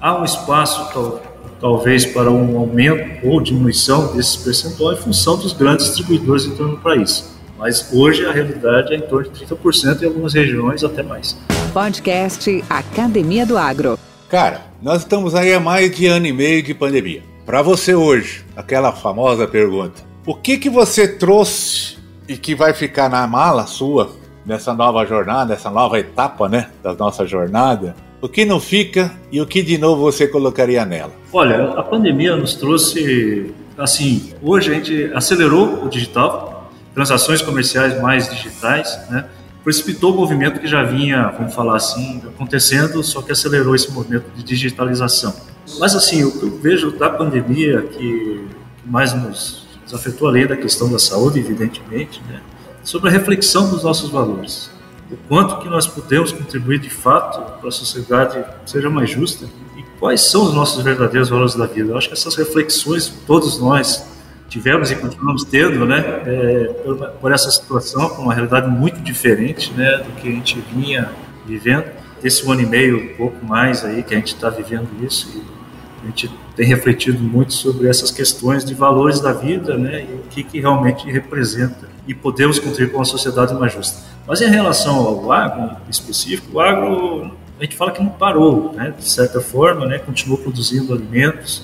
Há 0.00 0.18
um 0.18 0.24
espaço, 0.24 0.92
tal, 0.92 1.22
talvez, 1.60 2.04
para 2.04 2.28
um 2.28 2.58
aumento 2.58 3.24
ou 3.24 3.40
diminuição 3.40 4.12
desses 4.12 4.34
percentuais 4.36 4.98
em 4.98 5.02
função 5.02 5.36
dos 5.36 5.52
grandes 5.52 5.86
distribuidores 5.86 6.44
em 6.44 6.54
do 6.54 6.76
país. 6.78 7.31
Mas 7.62 7.90
hoje 7.92 8.26
a 8.26 8.32
realidade 8.32 8.92
é 8.92 8.96
em 8.96 9.02
torno 9.02 9.30
de 9.30 9.46
30% 9.46 10.02
em 10.02 10.06
algumas 10.06 10.34
regiões, 10.34 10.82
até 10.82 11.00
mais. 11.00 11.38
Podcast 11.72 12.64
Academia 12.68 13.46
do 13.46 13.56
Agro. 13.56 13.96
Cara, 14.28 14.62
nós 14.82 15.02
estamos 15.02 15.32
aí 15.32 15.54
há 15.54 15.60
mais 15.60 15.94
de 15.94 16.08
ano 16.08 16.26
e 16.26 16.32
meio 16.32 16.60
de 16.60 16.74
pandemia. 16.74 17.22
Para 17.46 17.62
você 17.62 17.94
hoje, 17.94 18.44
aquela 18.56 18.90
famosa 18.90 19.46
pergunta: 19.46 20.02
o 20.26 20.34
que 20.34 20.58
que 20.58 20.68
você 20.68 21.06
trouxe 21.06 21.98
e 22.26 22.36
que 22.36 22.52
vai 22.52 22.74
ficar 22.74 23.08
na 23.08 23.24
mala 23.28 23.64
sua 23.68 24.10
nessa 24.44 24.74
nova 24.74 25.06
jornada, 25.06 25.54
nessa 25.54 25.70
nova 25.70 26.00
etapa, 26.00 26.48
né, 26.48 26.68
da 26.82 26.94
nossa 26.94 27.24
jornada? 27.24 27.94
O 28.20 28.28
que 28.28 28.44
não 28.44 28.58
fica 28.58 29.12
e 29.30 29.40
o 29.40 29.46
que 29.46 29.62
de 29.62 29.78
novo 29.78 30.02
você 30.02 30.26
colocaria 30.26 30.84
nela? 30.84 31.12
Olha, 31.32 31.74
a 31.74 31.82
pandemia 31.84 32.34
nos 32.34 32.56
trouxe, 32.56 33.54
assim, 33.78 34.32
hoje 34.42 34.72
a 34.72 34.74
gente 34.74 35.12
acelerou 35.14 35.84
o 35.84 35.88
digital, 35.88 36.61
transações 36.94 37.42
comerciais 37.42 38.00
mais 38.00 38.28
digitais, 38.28 38.98
né? 39.10 39.26
Precipitou 39.64 40.12
o 40.12 40.16
movimento 40.16 40.58
que 40.58 40.66
já 40.66 40.82
vinha, 40.82 41.28
vamos 41.38 41.54
falar 41.54 41.76
assim, 41.76 42.20
acontecendo, 42.26 43.02
só 43.02 43.22
que 43.22 43.30
acelerou 43.30 43.74
esse 43.74 43.90
movimento 43.92 44.24
de 44.34 44.42
digitalização. 44.42 45.32
Mas 45.78 45.94
assim, 45.94 46.24
o 46.24 46.32
que 46.32 46.42
eu 46.44 46.58
vejo 46.58 46.90
da 46.90 47.08
pandemia 47.08 47.82
que 47.82 48.44
mais 48.84 49.12
nos 49.14 49.62
afetou 49.92 50.26
além 50.26 50.46
da 50.46 50.56
questão 50.56 50.90
da 50.90 50.98
saúde, 50.98 51.38
evidentemente, 51.38 52.22
né? 52.28 52.40
sobre 52.82 53.08
a 53.08 53.12
reflexão 53.12 53.68
dos 53.68 53.84
nossos 53.84 54.10
valores. 54.10 54.70
O 55.10 55.16
quanto 55.28 55.58
que 55.58 55.68
nós 55.68 55.86
podemos 55.86 56.32
contribuir 56.32 56.78
de 56.78 56.88
fato 56.90 57.58
para 57.60 57.68
a 57.68 57.72
sociedade 57.72 58.42
seja 58.64 58.88
mais 58.88 59.10
justa 59.10 59.46
e 59.76 59.82
quais 59.98 60.22
são 60.22 60.44
os 60.44 60.54
nossos 60.54 60.82
verdadeiros 60.82 61.28
valores 61.28 61.54
da 61.54 61.66
vida. 61.66 61.90
Eu 61.90 61.98
acho 61.98 62.08
que 62.08 62.14
essas 62.14 62.34
reflexões 62.34 63.12
todos 63.26 63.58
nós 63.58 64.04
tivemos 64.52 64.90
e 64.90 64.96
continuamos 64.96 65.44
tendo, 65.44 65.86
né, 65.86 66.04
é, 66.26 66.64
por, 66.84 66.96
por, 67.12 67.32
essa 67.32 67.50
situação, 67.50 68.10
com 68.10 68.22
uma 68.22 68.34
realidade 68.34 68.68
muito 68.68 69.00
diferente, 69.00 69.72
né, 69.72 69.96
do 69.96 70.12
que 70.20 70.28
a 70.28 70.32
gente 70.32 70.62
vinha 70.74 71.10
vivendo. 71.46 71.86
Esse 72.22 72.48
ano 72.48 72.60
e 72.60 72.66
meio, 72.66 73.12
um 73.12 73.16
pouco 73.16 73.44
mais 73.44 73.82
aí, 73.82 74.02
que 74.02 74.14
a 74.14 74.18
gente 74.18 74.34
está 74.34 74.50
vivendo 74.50 74.88
isso 75.02 75.42
a 76.02 76.06
gente 76.06 76.28
tem 76.56 76.66
refletido 76.66 77.22
muito 77.22 77.54
sobre 77.54 77.88
essas 77.88 78.10
questões 78.10 78.64
de 78.64 78.74
valores 78.74 79.20
da 79.20 79.32
vida, 79.32 79.78
né, 79.78 80.02
e 80.02 80.14
o 80.14 80.22
que, 80.28 80.42
que 80.42 80.60
realmente 80.60 81.08
representa 81.08 81.88
e 82.08 82.12
podemos 82.12 82.58
contribuir 82.58 82.90
com 82.90 82.98
uma 82.98 83.04
sociedade 83.04 83.54
mais 83.54 83.72
justa. 83.72 83.98
Mas 84.26 84.40
em 84.40 84.50
relação 84.50 84.96
ao 84.96 85.30
agro 85.30 85.76
específico, 85.88 86.56
o 86.56 86.60
agro 86.60 87.30
a 87.58 87.64
gente 87.64 87.76
fala 87.76 87.92
que 87.92 88.02
não 88.02 88.10
parou, 88.10 88.72
né, 88.72 88.92
de 88.98 89.08
certa 89.08 89.40
forma, 89.40 89.86
né, 89.86 90.00
continuou 90.00 90.36
produzindo 90.36 90.92
alimentos 90.92 91.62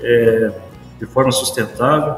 é, 0.00 0.50
de 0.98 1.06
forma 1.06 1.30
sustentável, 1.30 2.16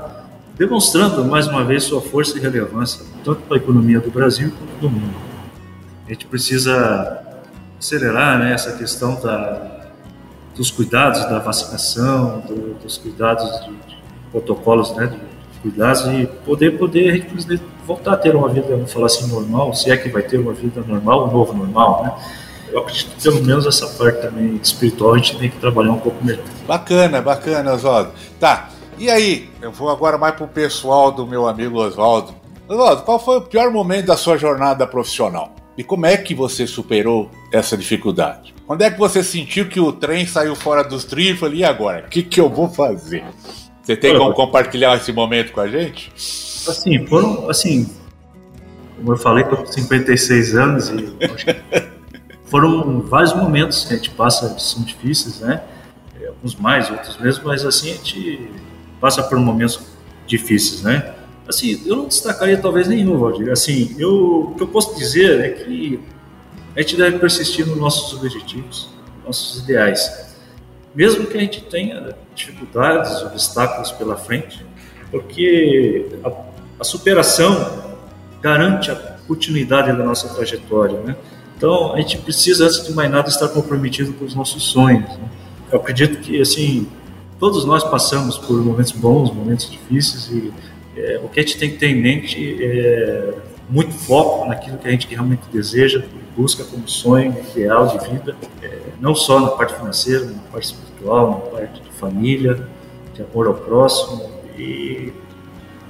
demonstrando 0.57 1.25
mais 1.25 1.47
uma 1.47 1.65
vez 1.65 1.85
sua 1.85 2.01
força 2.01 2.37
e 2.37 2.41
relevância 2.41 3.05
tanto 3.25 3.43
para 3.43 3.57
a 3.57 3.59
economia 3.59 4.01
do 4.01 4.11
Brasil 4.11 4.51
quanto 4.51 4.81
do 4.81 4.91
mundo. 4.91 5.15
A 6.07 6.11
gente 6.11 6.27
precisa 6.27 7.23
acelerar 7.79 8.39
né, 8.39 8.53
essa 8.53 8.77
questão 8.77 9.21
da 9.21 9.79
dos 10.57 10.71
cuidados 10.71 11.25
da 11.25 11.39
vacinação, 11.39 12.41
do, 12.41 12.75
dos 12.75 12.99
cuidados 12.99 13.49
de, 13.65 13.71
de 13.71 13.99
protocolos, 14.31 14.95
né, 14.95 15.07
de, 15.07 15.19
cuidados 15.63 16.03
e 16.07 16.27
poder 16.45 16.79
poder 16.79 17.11
a 17.11 17.17
gente 17.17 17.61
voltar 17.87 18.15
a 18.15 18.17
ter 18.17 18.35
uma 18.35 18.49
vida, 18.49 18.69
vamos 18.69 18.93
falar 18.93 19.07
assim, 19.07 19.27
normal, 19.27 19.75
se 19.75 19.91
é 19.91 19.97
que 19.97 20.09
vai 20.09 20.23
ter 20.23 20.39
uma 20.39 20.53
vida 20.53 20.83
normal, 20.87 21.29
um 21.29 21.33
novo 21.33 21.53
normal, 21.53 22.05
né? 22.05 22.13
Eu 22.73 22.81
acredito 22.81 23.17
que 23.17 23.23
pelo 23.23 23.43
menos 23.45 23.67
essa 23.67 23.87
parte 23.87 24.23
também 24.23 24.61
espiritual 24.63 25.15
a 25.15 25.19
gente 25.19 25.37
tem 25.39 25.51
que 25.51 25.59
trabalhar 25.59 25.93
um 25.93 25.99
pouco 25.99 26.25
melhor. 26.25 26.45
Bacana, 26.67 27.21
bacana, 27.21 27.75
Oswaldo. 27.75 28.13
Tá, 28.39 28.71
e 28.99 29.09
aí, 29.09 29.49
eu 29.63 29.73
vou 29.73 29.89
agora 29.89 30.19
mais 30.19 30.35
pro 30.35 30.47
pessoal 30.47 31.11
do 31.11 31.27
meu 31.27 31.49
amigo 31.49 31.79
Oswaldo. 31.79 32.35
Oswaldo, 32.69 33.03
qual 33.03 33.19
foi 33.19 33.39
o 33.39 33.41
pior 33.41 33.71
momento 33.71 34.07
da 34.07 34.17
sua 34.17 34.37
jornada 34.37 34.87
profissional? 34.87 35.55
E 35.77 35.83
como 35.83 36.05
é 36.05 36.17
que 36.19 36.35
você 36.35 36.67
superou 36.67 37.31
essa 37.51 37.77
dificuldade? 37.77 38.55
Quando 38.67 38.83
é 38.83 38.91
que 38.91 38.99
você 38.99 39.25
sentiu 39.25 39.69
que 39.69 39.81
o 39.81 39.91
trem 39.91 40.27
saiu 40.27 40.55
fora 40.55 40.85
dos 40.85 41.05
trilhos 41.05 41.41
e 41.55 41.65
agora? 41.65 42.05
O 42.07 42.11
que, 42.11 42.23
que 42.23 42.39
eu 42.39 42.51
vou 42.51 42.69
fazer? 42.69 43.25
Você 43.83 43.97
tem 43.97 44.17
como 44.19 44.35
compartilhar 44.35 44.95
esse 44.97 45.13
momento 45.13 45.53
com 45.53 45.61
a 45.61 45.67
gente? 45.67 46.13
Assim, 46.15 47.07
foram, 47.07 47.49
assim, 47.49 47.89
como 48.99 49.15
eu 49.15 49.17
falei, 49.17 49.45
estou 49.45 49.59
com 49.59 49.67
56 49.67 50.55
anos 50.55 50.89
e 50.91 50.93
foram 52.51 53.01
vários 53.03 53.33
momentos 53.33 53.85
que 53.85 53.95
a 53.95 53.97
gente 53.97 54.11
passa, 54.11 54.59
são 54.59 54.83
difíceis, 54.83 55.41
né? 55.41 55.63
É, 56.21 56.27
alguns 56.27 56.57
mais, 56.57 56.91
outros 56.91 57.17
menos, 57.19 57.41
mas 57.41 57.65
assim, 57.65 57.93
a 57.93 57.95
gente 57.95 58.51
passa 59.01 59.23
por 59.23 59.39
momentos 59.39 59.81
difíceis, 60.27 60.83
né? 60.83 61.15
Assim, 61.49 61.83
eu 61.87 61.97
não 61.97 62.07
destacaria 62.07 62.59
talvez 62.59 62.87
nenhum, 62.89 63.19
Valdir. 63.19 63.51
Assim, 63.51 63.95
eu, 63.99 64.51
o 64.51 64.55
que 64.55 64.63
eu 64.63 64.69
posso 64.69 64.97
dizer 64.97 65.41
é 65.41 65.51
que 65.51 66.01
a 66.77 66.81
gente 66.81 66.97
deve 66.97 67.19
persistir 67.19 67.67
nos 67.67 67.79
nossos 67.79 68.13
objetivos, 68.13 68.91
nossos 69.25 69.63
ideais. 69.63 70.29
Mesmo 70.95 71.27
que 71.27 71.37
a 71.37 71.41
gente 71.41 71.61
tenha 71.63 72.17
dificuldades, 72.35 73.23
obstáculos 73.23 73.91
pela 73.93 74.17
frente, 74.17 74.65
porque 75.11 76.07
a, 76.25 76.33
a 76.81 76.85
superação 76.85 77.95
garante 78.41 78.91
a 78.91 78.97
continuidade 79.27 79.97
da 79.97 80.05
nossa 80.05 80.29
trajetória, 80.35 81.01
né? 81.01 81.17
Então, 81.61 81.93
a 81.93 82.01
gente 82.01 82.17
precisa, 82.17 82.65
antes 82.65 82.87
de 82.87 82.95
mais 82.95 83.11
nada, 83.11 83.29
estar 83.29 83.47
comprometido 83.49 84.15
com 84.15 84.25
os 84.25 84.35
nossos 84.35 84.63
sonhos. 84.63 85.11
Né? 85.11 85.29
Eu 85.71 85.79
acredito 85.79 86.19
que, 86.23 86.41
assim, 86.41 86.89
todos 87.39 87.67
nós 87.67 87.85
passamos 87.85 88.39
por 88.39 88.65
momentos 88.65 88.93
bons, 88.93 89.31
momentos 89.31 89.71
difíceis, 89.71 90.31
e 90.31 90.51
é, 90.97 91.21
o 91.23 91.29
que 91.29 91.39
a 91.39 91.43
gente 91.43 91.59
tem 91.59 91.69
que 91.69 91.77
ter 91.77 91.89
em 91.89 92.01
mente 92.01 92.57
é 92.65 93.35
muito 93.69 93.93
foco 93.93 94.49
naquilo 94.49 94.79
que 94.79 94.89
a 94.89 94.91
gente 94.91 95.07
realmente 95.07 95.43
deseja, 95.53 96.03
busca 96.35 96.65
como 96.65 96.89
sonho 96.89 97.37
ideal 97.51 97.89
de 97.89 98.09
vida, 98.09 98.35
é, 98.63 98.79
não 98.99 99.15
só 99.15 99.39
na 99.39 99.49
parte 99.49 99.75
financeira, 99.75 100.25
na 100.25 100.41
parte 100.51 100.65
espiritual, 100.65 101.45
na 101.45 101.59
parte 101.59 101.83
de 101.83 101.91
família, 101.91 102.67
de 103.13 103.21
amor 103.21 103.47
ao 103.47 103.55
próximo, 103.55 104.31
e, 104.57 105.13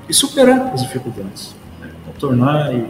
e 0.08 0.12
superar 0.12 0.72
as 0.74 0.82
dificuldades, 0.82 1.54
né? 1.80 1.92
contornar 2.04 2.74
e 2.74 2.84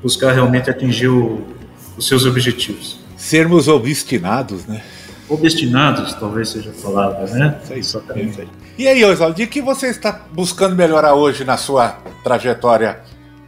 buscar 0.00 0.32
realmente 0.32 0.70
atingir 0.70 1.08
o, 1.08 1.53
os 1.96 2.06
seus 2.06 2.24
objetivos. 2.26 2.98
Sermos 3.16 3.68
obstinados, 3.68 4.66
né? 4.66 4.82
Obstinados, 5.28 6.12
talvez 6.14 6.50
seja 6.50 6.70
a 6.70 6.82
palavra, 6.82 7.26
né? 7.26 7.58
Isso 7.62 7.72
aí, 7.72 7.78
Exatamente. 7.78 8.40
Isso 8.40 8.48
E 8.78 8.88
aí, 8.88 9.04
Oswaldo, 9.04 9.36
de 9.36 9.46
que 9.46 9.62
você 9.62 9.88
está 9.88 10.26
buscando 10.32 10.76
melhorar 10.76 11.14
hoje 11.14 11.44
na 11.44 11.56
sua 11.56 11.98
trajetória 12.22 13.00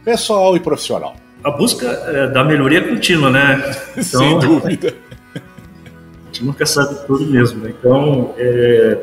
pessoal 0.03 0.55
e 0.55 0.59
profissional? 0.59 1.15
A 1.43 1.51
busca 1.51 1.85
é, 1.85 2.27
da 2.27 2.43
melhoria 2.43 2.81
contínua, 2.87 3.29
né? 3.29 3.75
Então, 3.97 4.03
Sem 4.03 4.39
dúvida. 4.39 4.93
A 5.35 6.27
gente 6.27 6.43
nunca 6.43 6.65
sabe 6.65 6.95
tudo 7.07 7.25
mesmo, 7.25 7.63
né? 7.63 7.73
Então, 7.79 8.33
é, 8.37 8.97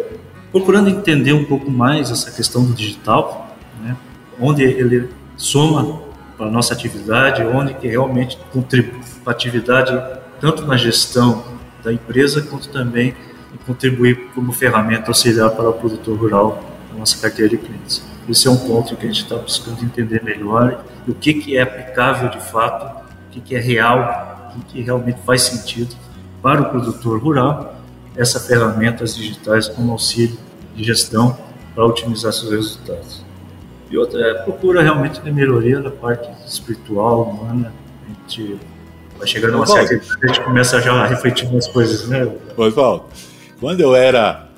procurando 0.52 0.88
entender 0.88 1.32
um 1.32 1.44
pouco 1.44 1.70
mais 1.70 2.10
essa 2.10 2.30
questão 2.30 2.64
do 2.64 2.74
digital, 2.74 3.56
né? 3.82 3.96
onde 4.40 4.62
ele 4.62 5.08
soma 5.36 6.02
para 6.36 6.46
a 6.46 6.50
nossa 6.50 6.74
atividade, 6.74 7.42
onde 7.42 7.74
que 7.74 7.88
realmente 7.88 8.38
contribui 8.52 9.00
para 9.22 9.32
a 9.32 9.36
atividade, 9.36 10.20
tanto 10.40 10.66
na 10.66 10.76
gestão 10.76 11.44
da 11.82 11.92
empresa, 11.92 12.42
quanto 12.42 12.68
também 12.68 13.14
contribuir 13.66 14.30
como 14.34 14.52
ferramenta 14.52 15.10
auxiliar 15.10 15.50
para 15.50 15.68
o 15.68 15.72
produtor 15.72 16.18
rural 16.18 16.62
na 16.92 16.98
nossa 16.98 17.18
carteira 17.18 17.50
de 17.50 17.58
clientes. 17.58 18.04
Esse 18.28 18.48
é 18.48 18.50
um 18.50 18.56
ponto 18.56 18.96
que 18.96 19.04
a 19.04 19.08
gente 19.08 19.22
está 19.22 19.36
buscando 19.36 19.82
entender 19.84 20.22
melhor, 20.22 20.84
o 21.06 21.14
que, 21.14 21.34
que 21.34 21.56
é 21.56 21.62
aplicável 21.62 22.30
de 22.30 22.40
fato, 22.40 23.04
o 23.28 23.30
que, 23.30 23.40
que 23.40 23.54
é 23.54 23.60
real, 23.60 24.50
o 24.50 24.60
que, 24.60 24.72
que 24.72 24.82
realmente 24.82 25.20
faz 25.24 25.42
sentido 25.42 25.94
para 26.42 26.62
o 26.62 26.70
produtor 26.70 27.20
rural, 27.20 27.76
essas 28.16 28.46
ferramentas 28.46 29.16
digitais 29.16 29.68
como 29.68 29.92
auxílio 29.92 30.38
de 30.74 30.84
gestão 30.84 31.36
para 31.74 31.84
otimizar 31.84 32.32
seus 32.32 32.50
resultados. 32.50 33.23
E 33.94 33.96
outra 33.96 34.20
é 34.28 34.34
procura 34.42 34.82
realmente 34.82 35.20
de 35.20 35.30
melhoria 35.30 35.80
da 35.80 35.88
parte 35.88 36.28
espiritual, 36.44 37.22
humana. 37.30 37.72
A 38.04 38.08
gente 38.28 38.56
vai 39.16 39.24
chegando 39.24 39.52
numa 39.52 39.66
certa 39.68 39.94
idade, 39.94 40.18
a 40.20 40.26
gente 40.26 40.40
começa 40.40 40.80
já 40.80 40.92
a 40.94 41.06
refletir 41.06 41.46
umas 41.46 41.68
coisas, 41.68 42.08
né? 42.08 42.28
Oswaldo, 42.56 43.04
quando 43.60 43.80
eu 43.80 43.94
era 43.94 44.48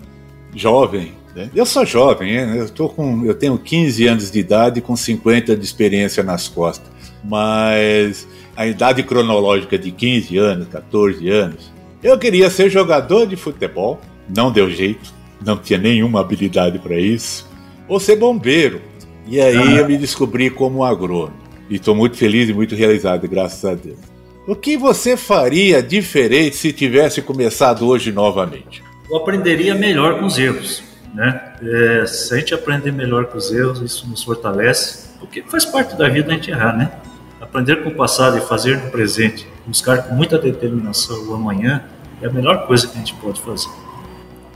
jovem, 0.55 1.13
né? 1.35 1.51
eu 1.55 1.67
sou 1.67 1.85
jovem, 1.85 2.33
eu, 2.33 2.71
tô 2.71 2.89
com, 2.89 3.27
eu 3.27 3.35
tenho 3.35 3.59
15 3.59 4.07
anos 4.07 4.31
de 4.31 4.39
idade 4.39 4.81
com 4.81 4.97
50 4.97 5.55
de 5.55 5.63
experiência 5.63 6.23
nas 6.23 6.49
costas, 6.49 6.89
mas 7.23 8.27
a 8.57 8.67
idade 8.67 9.03
cronológica 9.03 9.79
de 9.79 9.91
15 9.91 10.39
anos, 10.39 10.69
14 10.69 11.29
anos, 11.29 11.71
eu 12.03 12.19
queria 12.19 12.49
ser 12.49 12.71
jogador 12.71 13.27
de 13.27 13.37
futebol, 13.37 14.01
não 14.35 14.51
deu 14.51 14.71
jeito, 14.71 15.13
não 15.45 15.59
tinha 15.59 15.79
nenhuma 15.79 16.23
habilidade 16.23 16.79
para 16.79 16.99
isso, 16.99 17.47
ou 17.87 18.01
ser 18.01 18.17
bombeiro, 18.17 18.81
e 19.27 19.41
aí 19.41 19.57
ah. 19.57 19.81
eu 19.81 19.89
me 19.89 19.97
descobri 19.97 20.51
como 20.51 20.85
agrônomo. 20.85 21.35
E 21.69 21.77
estou 21.77 21.95
muito 21.95 22.17
feliz 22.17 22.49
e 22.49 22.55
muito 22.55 22.75
realizado, 22.75 23.27
graças 23.29 23.65
a 23.65 23.75
Deus. 23.75 23.99
O 24.47 24.55
que 24.55 24.77
você 24.77 25.17
faria 25.17 25.83
diferente 25.83 26.57
se 26.57 26.73
tivesse 26.73 27.21
começado 27.21 27.87
hoje 27.89 28.13
novamente? 28.13 28.83
Eu 29.11 29.17
aprenderia 29.17 29.75
melhor 29.75 30.21
com 30.21 30.27
os 30.27 30.39
erros. 30.39 30.83
Né? 31.13 31.55
É, 31.63 32.07
se 32.07 32.33
a 32.33 32.37
gente 32.37 32.55
aprender 32.55 32.93
melhor 32.93 33.27
com 33.27 33.39
os 33.39 33.51
erros, 33.51 33.81
isso 33.81 34.09
nos 34.09 34.23
fortalece, 34.23 35.09
porque 35.19 35.43
faz 35.43 35.65
parte 35.65 35.97
da 35.97 36.09
vida 36.09 36.31
a 36.31 36.35
gente 36.35 36.51
errar, 36.51 36.77
né? 36.77 36.93
Aprender 37.41 37.83
com 37.83 37.89
o 37.89 37.95
passado 37.95 38.39
e 38.39 38.41
fazer 38.43 38.77
no 38.79 38.91
presente, 38.91 39.47
buscar 39.67 40.05
com 40.05 40.15
muita 40.15 40.39
determinação 40.39 41.29
o 41.29 41.35
amanhã, 41.35 41.85
é 42.21 42.27
a 42.27 42.31
melhor 42.31 42.67
coisa 42.67 42.87
que 42.87 42.95
a 42.95 42.99
gente 42.99 43.15
pode 43.15 43.41
fazer. 43.41 43.71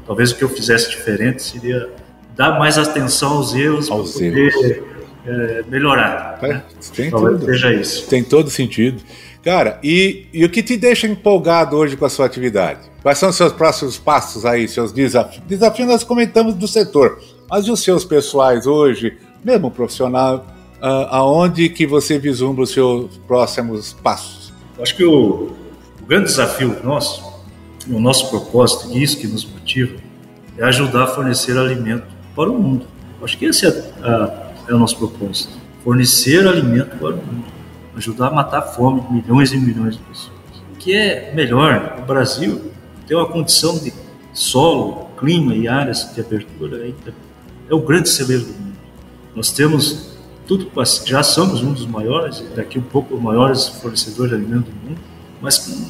Talvez 0.06 0.32
o 0.32 0.36
que 0.36 0.44
eu 0.44 0.48
fizesse 0.48 0.90
diferente 0.90 1.42
seria 1.42 1.88
dar 2.40 2.58
mais 2.58 2.78
atenção 2.78 3.34
aos 3.34 3.54
erros 3.54 3.90
aos 3.90 4.12
para 4.12 4.30
poder 4.30 4.82
é, 5.26 5.62
melhorar. 5.68 6.38
É, 6.40 6.48
né? 6.48 6.62
Tem 6.96 7.10
Talvez 7.10 7.38
tudo. 7.38 7.52
seja 7.52 7.74
isso. 7.74 8.08
Tem 8.08 8.24
todo 8.24 8.48
sentido. 8.48 9.02
Cara, 9.44 9.78
e, 9.82 10.24
e, 10.32 10.42
o 10.42 10.48
que 10.48 10.62
te 10.62 10.74
deixa 10.78 11.06
empolgado 11.06 11.76
hoje 11.76 11.98
com 11.98 12.06
a 12.06 12.08
sua 12.08 12.24
atividade? 12.24 12.80
Quais 13.02 13.18
são 13.18 13.28
os 13.28 13.36
seus 13.36 13.52
próximos 13.52 13.98
passos 13.98 14.46
aí, 14.46 14.66
seus 14.66 14.90
desafios? 14.90 15.42
Desafios 15.46 15.86
nós 15.86 16.02
comentamos 16.02 16.54
do 16.54 16.66
setor, 16.66 17.20
mas 17.50 17.66
e 17.66 17.70
os 17.70 17.82
seus 17.82 18.06
pessoais 18.06 18.66
hoje, 18.66 19.18
mesmo 19.44 19.70
profissional, 19.70 20.46
uh, 20.78 21.08
aonde 21.10 21.68
que 21.68 21.86
você 21.86 22.18
vislumbra 22.18 22.64
os 22.64 22.72
seus 22.72 23.18
próximos 23.26 23.92
passos? 23.92 24.50
Acho 24.80 24.96
que 24.96 25.04
o, 25.04 25.52
o 26.00 26.06
grande 26.06 26.26
desafio 26.26 26.74
nosso, 26.82 27.22
o 27.86 28.00
nosso 28.00 28.30
propósito, 28.30 28.90
e 28.94 29.02
isso 29.02 29.18
que 29.18 29.26
nos 29.26 29.44
motiva, 29.44 29.96
é 30.56 30.64
ajudar 30.64 31.04
a 31.04 31.06
fornecer 31.06 31.56
alimento 31.58 32.19
para 32.40 32.50
o 32.50 32.58
mundo. 32.58 32.86
Acho 33.22 33.36
que 33.36 33.44
esse 33.44 33.66
é, 33.66 33.92
a, 34.02 34.52
é 34.66 34.74
o 34.74 34.78
nosso 34.78 34.96
propósito: 34.96 35.52
fornecer 35.84 36.48
alimento 36.48 36.96
para 36.96 37.14
o 37.14 37.18
mundo, 37.18 37.44
ajudar 37.94 38.28
a 38.28 38.30
matar 38.30 38.58
a 38.60 38.62
fome 38.62 39.02
de 39.02 39.12
milhões 39.12 39.52
e 39.52 39.58
milhões 39.58 39.98
de 39.98 40.02
pessoas. 40.04 40.32
O 40.72 40.76
que 40.78 40.94
é 40.94 41.34
melhor? 41.34 41.98
O 41.98 42.06
Brasil 42.06 42.72
tem 43.06 43.14
uma 43.14 43.28
condição 43.28 43.78
de 43.78 43.92
solo, 44.32 45.08
clima 45.18 45.54
e 45.54 45.68
áreas 45.68 46.14
de 46.14 46.20
abertura 46.22 46.90
é 47.68 47.74
o 47.74 47.80
grande 47.80 48.08
celeiro 48.08 48.44
do 48.44 48.52
mundo. 48.52 48.76
Nós 49.36 49.52
temos 49.52 50.16
tudo, 50.46 50.70
já 51.04 51.22
somos 51.22 51.62
um 51.62 51.74
dos 51.74 51.86
maiores, 51.86 52.42
daqui 52.56 52.78
um 52.78 52.82
pouco 52.82 53.20
maiores 53.20 53.68
fornecedores 53.68 54.30
de 54.30 54.36
alimento 54.36 54.70
do 54.70 54.88
mundo, 54.88 55.00
mas 55.42 55.58
com 55.58 55.86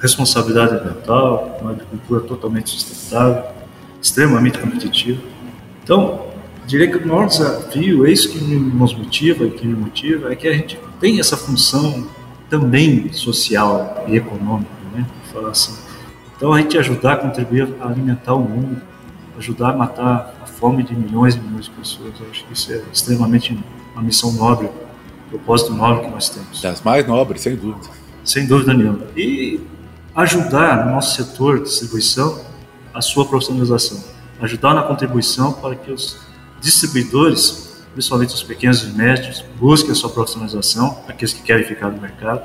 responsabilidade 0.00 0.76
ambiental, 0.76 1.58
uma 1.60 1.72
agricultura 1.72 2.22
totalmente 2.22 2.70
sustentável, 2.70 3.44
extremamente 4.00 4.58
competitivo. 4.58 5.20
Então, 5.90 6.20
diria 6.68 6.88
que 6.88 6.98
o 6.98 7.08
maior 7.08 7.26
desafio, 7.26 8.06
é 8.06 8.12
isso 8.12 8.30
que 8.30 8.38
nos 8.38 8.94
motiva 8.94 9.44
e 9.44 9.50
que 9.50 9.66
me 9.66 9.74
motiva, 9.74 10.32
é 10.32 10.36
que 10.36 10.46
a 10.46 10.52
gente 10.52 10.78
tem 11.00 11.18
essa 11.18 11.36
função 11.36 12.06
também 12.48 13.12
social 13.12 14.04
e 14.06 14.14
econômica, 14.14 14.70
né? 14.94 15.04
Falar 15.32 15.48
assim. 15.48 15.74
Então, 16.36 16.52
a 16.52 16.60
gente 16.60 16.78
ajudar 16.78 17.14
a 17.14 17.16
contribuir 17.16 17.74
a 17.80 17.88
alimentar 17.88 18.34
o 18.34 18.38
mundo, 18.38 18.80
ajudar 19.36 19.70
a 19.70 19.76
matar 19.76 20.36
a 20.40 20.46
fome 20.46 20.84
de 20.84 20.94
milhões 20.94 21.34
e 21.34 21.40
milhões 21.40 21.64
de 21.64 21.72
pessoas, 21.72 22.12
eu 22.20 22.26
acho 22.30 22.44
que 22.44 22.52
isso 22.52 22.72
é 22.72 22.82
extremamente 22.92 23.58
uma 23.92 24.02
missão 24.04 24.30
nobre, 24.30 24.68
um 25.26 25.30
propósito 25.30 25.74
nobre 25.74 26.04
que 26.04 26.10
nós 26.12 26.28
temos. 26.28 26.62
Das 26.62 26.80
mais 26.82 27.04
nobres, 27.04 27.42
sem 27.42 27.56
dúvida. 27.56 27.88
Sem 28.24 28.46
dúvida 28.46 28.72
nenhuma. 28.72 29.08
E 29.16 29.60
ajudar 30.14 30.86
no 30.86 30.92
nosso 30.92 31.16
setor 31.16 31.58
de 31.58 31.64
distribuição 31.64 32.40
a 32.94 33.00
sua 33.02 33.24
profissionalização 33.26 34.19
ajudar 34.40 34.74
na 34.74 34.82
contribuição 34.82 35.52
para 35.52 35.74
que 35.74 35.90
os 35.90 36.18
distribuidores, 36.60 37.84
principalmente 37.92 38.34
os 38.34 38.42
pequenos 38.42 38.82
e 38.82 38.86
médios, 38.86 39.44
busquem 39.58 39.92
a 39.92 39.94
sua 39.94 40.10
profissionalização, 40.10 40.98
aqueles 41.08 41.32
que 41.32 41.42
querem 41.42 41.64
ficar 41.64 41.90
no 41.90 42.00
mercado, 42.00 42.42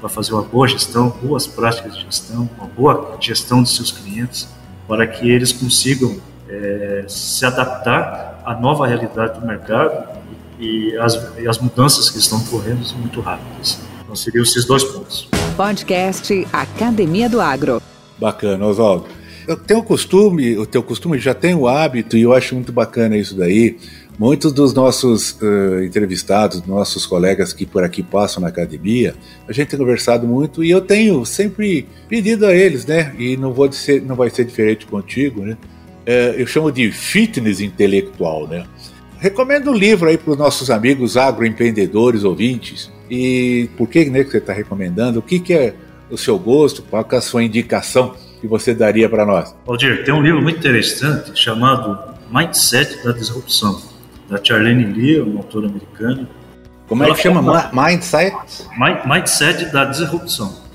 para 0.00 0.08
fazer 0.08 0.32
uma 0.32 0.42
boa 0.42 0.68
gestão, 0.68 1.08
boas 1.22 1.46
práticas 1.46 1.94
de 1.96 2.04
gestão, 2.04 2.48
uma 2.58 2.68
boa 2.68 3.16
gestão 3.20 3.62
de 3.62 3.70
seus 3.70 3.90
clientes, 3.90 4.48
para 4.86 5.06
que 5.06 5.28
eles 5.28 5.52
consigam 5.52 6.20
é, 6.48 7.04
se 7.08 7.44
adaptar 7.44 8.42
à 8.44 8.54
nova 8.54 8.86
realidade 8.86 9.40
do 9.40 9.46
mercado 9.46 10.16
e 10.60 10.96
as, 10.98 11.14
e 11.38 11.48
as 11.48 11.58
mudanças 11.58 12.08
que 12.08 12.18
estão 12.18 12.38
ocorrendo 12.38 12.84
são 12.84 12.98
muito 12.98 13.20
rápidas. 13.20 13.80
Então, 14.02 14.14
seriam 14.14 14.42
esses 14.42 14.64
dois 14.64 14.84
pontos. 14.84 15.28
Podcast 15.56 16.46
Academia 16.52 17.28
do 17.28 17.40
Agro. 17.40 17.82
Bacana, 18.18 18.64
Oswaldo. 18.64 19.06
Eu 19.46 19.56
tenho 19.56 19.80
o 19.80 19.82
costume, 19.82 20.56
o 20.58 20.66
teu 20.66 20.82
costume 20.82 21.18
já 21.18 21.32
tem 21.32 21.54
o 21.54 21.68
hábito, 21.68 22.16
e 22.16 22.22
eu 22.22 22.32
acho 22.32 22.54
muito 22.54 22.72
bacana 22.72 23.16
isso 23.16 23.36
daí. 23.36 23.76
Muitos 24.18 24.52
dos 24.52 24.72
nossos 24.72 25.32
uh, 25.42 25.84
entrevistados, 25.84 26.64
nossos 26.66 27.04
colegas 27.04 27.52
que 27.52 27.66
por 27.66 27.84
aqui 27.84 28.02
passam 28.02 28.40
na 28.40 28.48
academia, 28.48 29.14
a 29.46 29.52
gente 29.52 29.68
tem 29.68 29.78
conversado 29.78 30.26
muito 30.26 30.64
e 30.64 30.70
eu 30.70 30.80
tenho 30.80 31.24
sempre 31.26 31.86
pedido 32.08 32.46
a 32.46 32.54
eles, 32.54 32.86
né? 32.86 33.14
E 33.18 33.36
não 33.36 33.52
vou 33.52 33.70
ser, 33.70 34.00
não 34.00 34.16
vai 34.16 34.30
ser 34.30 34.46
diferente 34.46 34.86
contigo, 34.86 35.42
né? 35.42 35.56
é, 36.06 36.36
eu 36.38 36.46
chamo 36.46 36.70
de 36.70 36.90
fitness 36.92 37.60
intelectual, 37.60 38.46
né? 38.46 38.64
Recomendo 39.18 39.72
um 39.72 39.74
livro 39.74 40.08
aí 40.08 40.16
para 40.16 40.30
os 40.30 40.38
nossos 40.38 40.70
amigos 40.70 41.16
agroempreendedores 41.16 42.22
ouvintes. 42.22 42.92
E 43.10 43.68
por 43.76 43.88
que, 43.88 44.04
né, 44.04 44.22
que 44.22 44.30
você 44.30 44.38
está 44.38 44.52
recomendando? 44.52 45.18
O 45.18 45.22
que, 45.22 45.40
que 45.40 45.52
é 45.52 45.74
o 46.10 46.16
seu 46.16 46.38
gosto? 46.38 46.82
Qual 46.82 47.06
é 47.10 47.16
a 47.16 47.20
sua 47.20 47.42
indicação 47.42 48.14
que 48.40 48.46
você 48.46 48.74
daria 48.74 49.08
para 49.08 49.24
nós? 49.24 49.54
Aldir, 49.66 50.04
tem 50.04 50.14
um 50.14 50.22
livro 50.22 50.42
muito 50.42 50.58
interessante 50.58 51.32
chamado 51.38 51.98
Mindset 52.30 53.02
da 53.04 53.12
Disrupção, 53.12 53.80
da 54.28 54.42
Charlene 54.42 54.84
Lee, 54.84 55.20
uma 55.20 55.38
autora 55.38 55.68
americana. 55.68 56.28
Como 56.88 57.02
é 57.02 57.12
que 57.12 57.20
chama? 57.20 57.70
Mindset? 57.72 58.36
Mindset 59.04 59.66
da 59.72 59.84
Disrupção. 59.84 60.66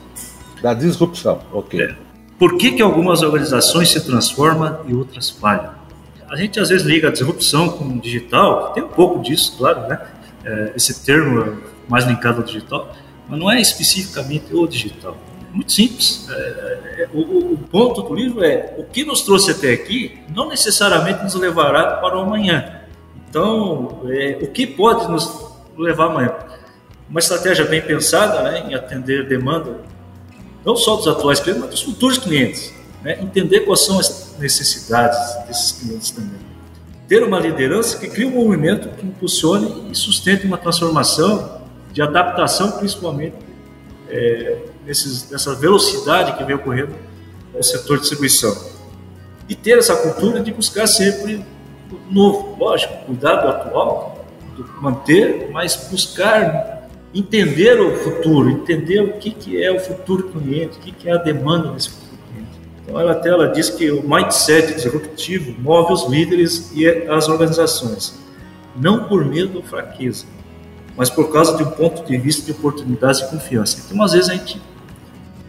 Da 0.62 0.74
disrupção, 0.74 1.42
ok. 1.52 1.82
É. 1.82 1.96
Por 2.38 2.58
que, 2.58 2.72
que 2.72 2.82
algumas 2.82 3.22
organizações 3.22 3.90
se 3.90 4.02
transformam 4.02 4.80
e 4.88 4.94
outras 4.94 5.30
falham? 5.30 5.74
A 6.30 6.36
gente 6.36 6.60
às 6.60 6.70
vezes 6.70 6.86
liga 6.86 7.08
a 7.08 7.12
disrupção 7.12 7.70
com 7.70 7.86
o 7.86 8.00
digital, 8.00 8.72
tem 8.74 8.84
um 8.84 8.88
pouco 8.88 9.22
disso, 9.22 9.56
claro, 9.58 9.88
né? 9.88 10.00
É, 10.44 10.74
esse 10.76 11.04
termo 11.04 11.42
é 11.42 11.54
mais 11.90 12.06
linkado 12.06 12.38
ao 12.38 12.44
digital, 12.44 12.96
mas 13.28 13.40
não 13.40 13.52
é 13.52 13.60
especificamente 13.60 14.46
o 14.54 14.66
digital. 14.68 15.18
É 15.52 15.56
muito 15.56 15.72
simples. 15.72 16.28
É, 16.30 16.34
é, 16.34 17.10
o, 17.14 17.54
o, 17.54 17.58
ponto 17.58 18.02
do 18.02 18.16
livro 18.16 18.44
é 18.44 18.74
o 18.78 18.84
que 18.84 19.04
nos 19.04 19.22
trouxe 19.22 19.52
até 19.52 19.74
aqui 19.74 20.20
não 20.34 20.48
necessariamente 20.48 21.24
nos 21.24 21.36
levará 21.36 21.98
para 21.98 22.18
o 22.18 22.22
amanhã. 22.22 22.82
Então, 23.30 24.02
é, 24.08 24.40
o 24.42 24.48
que 24.48 24.66
pode 24.66 25.12
nos 25.12 25.30
levar 25.78 26.06
amanhã? 26.06 26.34
Uma 27.10 27.20
estratégia 27.20 27.66
bem 27.66 27.82
pensada 27.82 28.42
né, 28.44 28.66
em 28.70 28.74
atender 28.74 29.28
demanda 29.28 29.82
não 30.66 30.76
só 30.76 30.96
dos 30.96 31.08
atuais 31.08 31.40
clientes, 31.40 31.62
mas 31.62 31.72
dos 31.72 31.82
futuros 31.82 32.18
clientes. 32.18 32.74
Né? 33.04 33.20
Entender 33.22 33.62
quais 33.62 33.82
são 33.82 34.00
as 34.00 34.36
necessidades 34.40 35.20
desses 35.48 35.72
clientes 35.74 36.12
também. 36.12 36.40
Ter 37.08 37.24
uma 37.24 37.40
liderança 37.40 37.98
que 37.98 38.08
crie 38.08 38.26
um 38.26 38.32
movimento 38.32 38.88
que 38.96 39.06
impulsione 39.06 39.90
e 39.92 39.96
sustente 39.96 40.46
uma 40.46 40.58
transformação 40.58 41.62
de 41.92 42.02
adaptação, 42.02 42.72
principalmente 42.72 43.36
é, 44.08 44.71
nesses, 44.86 45.30
nessa 45.30 45.56
velocidade 45.56 46.38
que 46.38 46.44
vem 46.44 46.56
ocorrendo 46.56 46.96
no 47.54 47.64
setor 47.64 47.98
de 47.98 48.02
distribuição. 48.02 48.56
E 49.48 49.56
ter 49.56 49.78
essa 49.78 49.96
cultura 49.96 50.40
de 50.40 50.52
buscar 50.52 50.88
sempre 50.88 51.46
novo, 52.10 52.56
lógico, 52.58 52.94
cuidar 53.06 53.36
do 53.38 53.48
atual, 53.50 54.26
manter, 54.82 55.50
mas 55.52 55.76
buscar 55.90 56.88
entender 57.14 57.80
o 57.80 57.96
futuro, 57.98 58.50
entender 58.50 59.02
o 59.02 59.14
que, 59.14 59.32
que 59.32 59.62
é 59.62 59.72
o 59.72 59.80
futuro 59.80 60.30
cliente, 60.30 60.78
o 60.78 60.82
que, 60.82 60.92
que 60.92 61.10
é 61.10 61.14
a 61.14 61.18
demanda 61.18 61.72
desse 61.72 61.90
futuro 61.90 62.18
cliente. 62.32 62.60
Então, 62.84 63.00
ela 63.00 63.12
até 63.12 63.30
ela 63.30 63.48
diz 63.48 63.70
que 63.70 63.92
o 63.92 64.08
mindset 64.08 64.74
disruptivo 64.74 65.54
move 65.60 65.94
os 65.94 66.08
líderes 66.08 66.72
e 66.74 66.88
as 66.88 67.28
organizações, 67.28 68.18
não 68.76 69.06
por 69.06 69.26
medo 69.26 69.58
ou 69.58 69.64
fraqueza, 69.64 70.26
mas 70.96 71.10
por 71.10 71.32
causa 71.32 71.58
de 71.58 71.64
um 71.64 71.72
ponto 71.72 72.06
de 72.06 72.18
vista 72.18 72.46
de 72.46 72.52
oportunidades 72.52 73.20
e 73.20 73.30
confiança. 73.30 73.84
Então, 73.86 74.02
às 74.02 74.14
vezes, 74.14 74.30
a 74.30 74.34
gente 74.34 74.62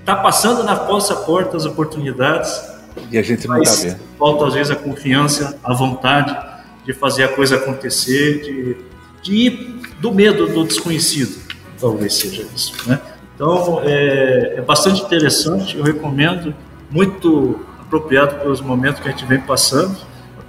está 0.02 0.16
passando 0.16 0.62
na 0.62 0.74
nossa 0.74 1.16
porta 1.16 1.56
as 1.56 1.64
oportunidades 1.64 2.70
e 3.10 3.16
a 3.16 3.22
gente 3.22 3.48
não 3.48 3.62
está 3.62 3.82
vendo. 3.82 4.00
Falta, 4.18 4.46
às 4.46 4.54
vezes, 4.54 4.70
a 4.70 4.76
confiança, 4.76 5.58
a 5.64 5.72
vontade 5.72 6.36
de 6.84 6.92
fazer 6.92 7.24
a 7.24 7.28
coisa 7.28 7.56
acontecer, 7.56 8.42
de, 8.42 8.76
de 9.22 9.34
ir 9.34 9.80
do 9.98 10.12
medo 10.12 10.46
do 10.46 10.64
desconhecido 10.64 11.52
talvez 11.82 12.14
seja 12.14 12.46
isso. 12.54 12.72
Né? 12.88 13.00
Então, 13.34 13.80
é, 13.82 14.54
é 14.58 14.60
bastante 14.60 15.02
interessante, 15.02 15.76
eu 15.76 15.82
recomendo, 15.82 16.54
muito 16.88 17.60
apropriado 17.80 18.36
pelos 18.36 18.60
momentos 18.60 19.02
que 19.02 19.08
a 19.08 19.10
gente 19.10 19.26
vem 19.26 19.40
passando. 19.40 19.96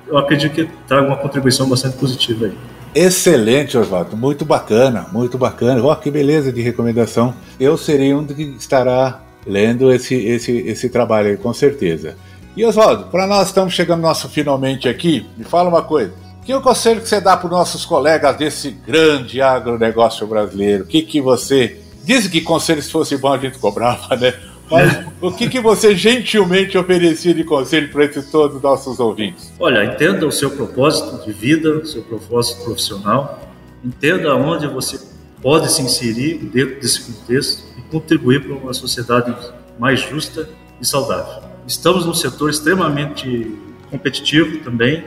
Eu 0.08 0.18
acredito 0.18 0.54
que 0.54 0.70
traga 0.88 1.08
uma 1.08 1.18
contribuição 1.18 1.68
bastante 1.68 1.98
positiva 1.98 2.46
aí. 2.46 2.54
Excelente, 2.94 3.76
Oswaldo. 3.76 4.16
Muito 4.16 4.46
bacana, 4.46 5.08
muito 5.12 5.38
bacana. 5.38 5.82
Ó, 5.84 5.92
oh, 5.92 5.96
que 5.96 6.12
beleza 6.12 6.54
de 6.54 6.62
recomendação. 6.62 7.34
Eu 7.60 7.76
seria 7.76 8.16
um 8.16 8.24
que 8.24 8.44
estará 8.60 9.23
lendo 9.45 9.91
esse, 9.91 10.15
esse, 10.15 10.51
esse 10.51 10.89
trabalho 10.89 11.29
aí, 11.29 11.38
com 11.38 11.53
certeza. 11.53 12.15
E 12.56 12.63
Oswaldo, 12.65 13.06
para 13.06 13.25
nós 13.25 13.47
estamos 13.47 13.73
chegando 13.73 14.01
nosso 14.01 14.29
finalmente 14.29 14.88
aqui, 14.88 15.25
me 15.38 15.43
fala 15.43 15.69
uma 15.69 15.82
coisa. 15.82 16.13
Que 16.45 16.53
o 16.53 16.62
conselho 16.62 17.01
que 17.01 17.08
você 17.08 17.21
dá 17.21 17.38
para 17.38 17.47
os 17.47 17.51
nossos 17.51 17.86
colegas 17.86 18.36
desse 18.36 18.71
grande 18.71 19.41
agronegócio 19.41 20.27
brasileiro? 20.27 20.84
O 20.84 20.88
que, 20.88 21.01
que 21.01 21.21
você. 21.21 21.79
Diz 22.03 22.27
que 22.27 22.41
conselho, 22.41 22.82
se 22.82 22.91
fosse 22.91 23.15
bom, 23.15 23.32
a 23.32 23.38
gente 23.38 23.58
cobrava, 23.58 24.15
né? 24.17 24.34
Mas 24.69 25.06
o 25.21 25.32
que, 25.32 25.47
que 25.47 25.60
você 25.60 25.95
gentilmente 25.95 26.77
oferecia 26.77 27.34
de 27.34 27.43
conselho 27.43 27.89
para 27.91 28.06
esses 28.06 28.29
todos 28.29 28.58
os 28.58 28.62
nossos 28.62 28.99
ouvintes? 28.99 29.53
Olha, 29.60 29.86
entenda 29.86 30.25
o 30.25 30.32
seu 30.32 30.51
propósito 30.51 31.23
de 31.25 31.32
vida, 31.32 31.77
o 31.77 31.86
seu 31.86 32.01
propósito 32.01 32.63
profissional, 32.63 33.39
entenda 33.84 34.36
onde 34.36 34.67
você 34.67 34.97
pode 35.43 35.69
se 35.71 35.82
inserir 35.82 36.38
dentro 36.38 36.79
desse 36.79 37.01
contexto 37.01 37.65
e 37.77 37.82
contribuir 37.91 38.41
para 38.43 38.56
uma 38.56 38.73
sociedade 38.73 39.36
mais 39.77 39.99
justa 39.99 40.49
e 40.79 40.86
saudável. 40.86 41.43
Estamos 41.67 42.06
num 42.06 42.13
setor 42.13 42.49
extremamente 42.49 43.51
competitivo 43.91 44.60
também, 44.60 45.03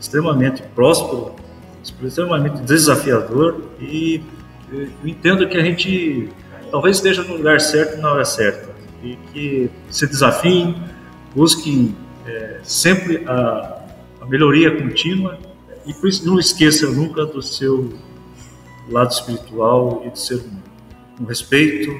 extremamente 0.00 0.62
próspero, 0.74 1.34
extremamente 1.82 2.62
desafiador 2.62 3.62
e 3.80 4.22
eu 4.72 4.88
entendo 5.04 5.48
que 5.48 5.58
a 5.58 5.62
gente 5.62 6.28
talvez 6.70 6.96
esteja 6.96 7.24
no 7.24 7.36
lugar 7.36 7.60
certo 7.60 8.00
na 8.00 8.12
hora 8.12 8.24
certa 8.24 8.70
e 9.02 9.16
que 9.32 9.70
se 9.90 10.06
desafiem, 10.06 10.76
busquem 11.34 11.96
é, 12.26 12.60
sempre 12.62 13.24
a, 13.26 13.82
a, 14.20 14.26
melhoria 14.26 14.70
contínua 14.70 15.38
e 15.84 15.92
por 15.94 16.08
isso 16.08 16.26
não 16.26 16.38
esqueça 16.38 16.88
nunca 16.88 17.26
do 17.26 17.42
seu 17.42 17.92
lado 18.92 19.10
espiritual 19.12 20.02
e 20.04 20.10
do 20.10 20.18
ser 20.18 20.36
humano. 20.36 20.62
Com 21.16 21.24
respeito, 21.24 21.90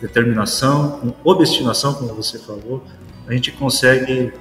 determinação, 0.00 1.00
com 1.00 1.30
obstinação, 1.30 1.94
como 1.94 2.14
você 2.14 2.38
falou, 2.38 2.82
a 3.26 3.32
gente 3.32 3.52
consegue 3.52 4.32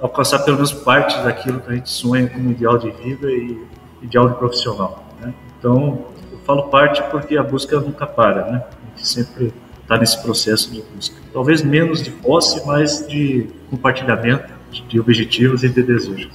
alcançar 0.00 0.40
pelo 0.40 0.56
menos 0.56 0.72
parte 0.72 1.16
daquilo 1.22 1.60
que 1.60 1.70
a 1.70 1.74
gente 1.74 1.90
sonha 1.90 2.28
como 2.28 2.50
ideal 2.50 2.76
de 2.76 2.90
vida 2.90 3.30
e 3.30 3.64
ideal 4.02 4.28
de 4.28 4.34
profissional. 4.36 5.04
Né? 5.20 5.32
Então, 5.58 6.06
eu 6.32 6.38
falo 6.44 6.64
parte 6.64 7.02
porque 7.04 7.36
a 7.36 7.42
busca 7.42 7.78
nunca 7.78 8.06
para, 8.06 8.50
né? 8.50 8.64
A 8.66 8.96
gente 8.96 9.06
sempre 9.06 9.54
está 9.80 9.96
nesse 9.96 10.20
processo 10.20 10.72
de 10.72 10.82
busca. 10.82 11.16
Talvez 11.32 11.62
menos 11.62 12.02
de 12.02 12.10
posse, 12.10 12.66
mas 12.66 13.06
de 13.06 13.46
compartilhamento 13.70 14.52
de 14.88 14.98
objetivos 14.98 15.62
e 15.62 15.68
de 15.68 15.82
desejos. 15.82 16.28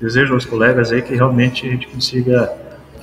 Desejo 0.00 0.34
aos 0.34 0.44
colegas 0.44 0.92
aí 0.92 1.00
que 1.00 1.14
realmente 1.14 1.66
a 1.66 1.70
gente 1.70 1.86
consiga 1.86 2.52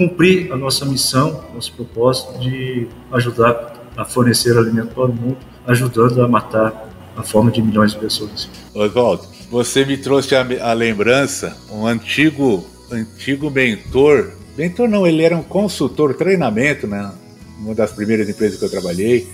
cumprir 0.01 0.51
a 0.51 0.57
nossa 0.57 0.83
missão, 0.83 1.43
nosso 1.53 1.73
propósito 1.73 2.39
de 2.39 2.87
ajudar 3.11 3.73
a 3.95 4.03
fornecer 4.03 4.57
alimento 4.57 4.95
para 4.95 5.05
o 5.05 5.13
mundo, 5.13 5.37
ajudando 5.67 6.23
a 6.23 6.27
matar 6.27 6.89
a 7.15 7.21
fome 7.21 7.51
de 7.51 7.61
milhões 7.61 7.91
de 7.91 7.99
pessoas. 7.99 8.49
Oswaldo, 8.73 9.23
você 9.51 9.85
me 9.85 9.97
trouxe 9.97 10.35
a, 10.35 10.41
a 10.61 10.73
lembrança, 10.73 11.55
um 11.71 11.85
antigo, 11.85 12.65
antigo 12.91 13.51
mentor, 13.51 14.31
mentor 14.57 14.89
não, 14.89 15.05
ele 15.05 15.21
era 15.21 15.37
um 15.37 15.43
consultor, 15.43 16.15
treinamento, 16.15 16.87
né? 16.87 17.11
Uma 17.59 17.75
das 17.75 17.91
primeiras 17.91 18.27
empresas 18.27 18.57
que 18.57 18.65
eu 18.65 18.71
trabalhei, 18.71 19.27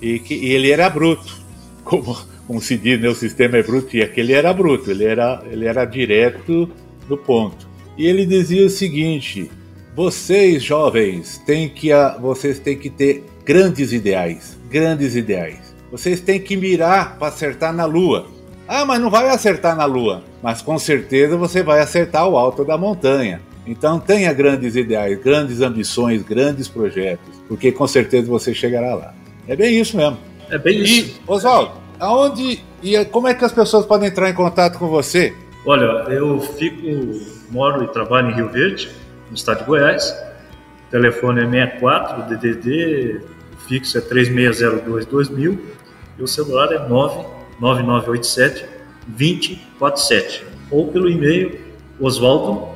e 0.00 0.18
que 0.18 0.34
e 0.34 0.50
ele 0.50 0.70
era 0.70 0.90
bruto, 0.90 1.40
como, 1.84 2.60
se 2.60 2.76
diz, 2.76 3.00
né? 3.00 3.08
O 3.08 3.14
sistema 3.14 3.56
é 3.56 3.62
bruto, 3.62 3.96
e 3.96 4.02
aquele 4.02 4.34
era 4.34 4.52
bruto, 4.52 4.90
ele 4.90 5.04
era, 5.04 5.42
ele 5.50 5.64
era 5.64 5.86
direto 5.86 6.68
do 7.08 7.16
ponto. 7.16 7.66
E 7.96 8.06
ele 8.06 8.26
dizia 8.26 8.66
o 8.66 8.70
seguinte: 8.70 9.50
vocês 9.94 10.62
jovens 10.62 11.38
têm 11.44 11.68
que, 11.68 11.90
vocês 12.20 12.58
têm 12.58 12.76
que 12.76 12.88
ter 12.88 13.24
grandes 13.44 13.92
ideais, 13.92 14.58
grandes 14.70 15.14
ideais. 15.14 15.74
Vocês 15.90 16.20
têm 16.20 16.40
que 16.40 16.56
mirar 16.56 17.18
para 17.18 17.28
acertar 17.28 17.72
na 17.72 17.84
lua. 17.84 18.26
Ah, 18.66 18.86
mas 18.86 19.00
não 19.00 19.10
vai 19.10 19.28
acertar 19.28 19.76
na 19.76 19.84
lua. 19.84 20.22
Mas 20.42 20.62
com 20.62 20.78
certeza 20.78 21.36
você 21.36 21.62
vai 21.62 21.80
acertar 21.80 22.26
o 22.26 22.38
alto 22.38 22.64
da 22.64 22.78
montanha. 22.78 23.40
Então 23.66 24.00
tenha 24.00 24.32
grandes 24.32 24.74
ideais, 24.74 25.22
grandes 25.22 25.60
ambições, 25.60 26.22
grandes 26.22 26.66
projetos, 26.68 27.28
porque 27.46 27.70
com 27.70 27.86
certeza 27.86 28.26
você 28.28 28.54
chegará 28.54 28.94
lá. 28.94 29.14
É 29.46 29.54
bem 29.54 29.78
isso 29.78 29.96
mesmo. 29.96 30.18
É 30.50 30.58
bem 30.58 30.82
isso. 30.82 31.20
E, 31.20 31.30
Oswaldo, 31.30 31.72
aonde 32.00 32.60
e 32.82 33.04
como 33.06 33.28
é 33.28 33.34
que 33.34 33.44
as 33.44 33.52
pessoas 33.52 33.86
podem 33.86 34.08
entrar 34.08 34.28
em 34.28 34.34
contato 34.34 34.78
com 34.78 34.88
você? 34.88 35.32
Olha, 35.64 35.84
eu 36.10 36.40
fico, 36.40 36.76
moro 37.50 37.84
e 37.84 37.88
trabalho 37.88 38.30
em 38.30 38.34
Rio 38.34 38.48
Verde, 38.48 38.90
no 39.32 39.34
estado 39.34 39.60
de 39.60 39.64
Goiás. 39.64 40.14
O 40.88 40.90
telefone 40.90 41.40
é 41.40 41.50
64, 41.50 42.20
o 42.20 42.26
DDD 42.28 43.22
o 43.54 43.56
fixo 43.66 43.96
é 43.96 44.00
3602 44.02 45.06
2000 45.06 45.66
e 46.18 46.22
o 46.22 46.26
celular 46.28 46.70
é 46.70 46.86
9 46.86 47.24
9987 47.58 48.66
2047 49.06 50.44
ou 50.70 50.92
pelo 50.92 51.08
e-mail 51.08 51.58
oswaldo 51.98 52.68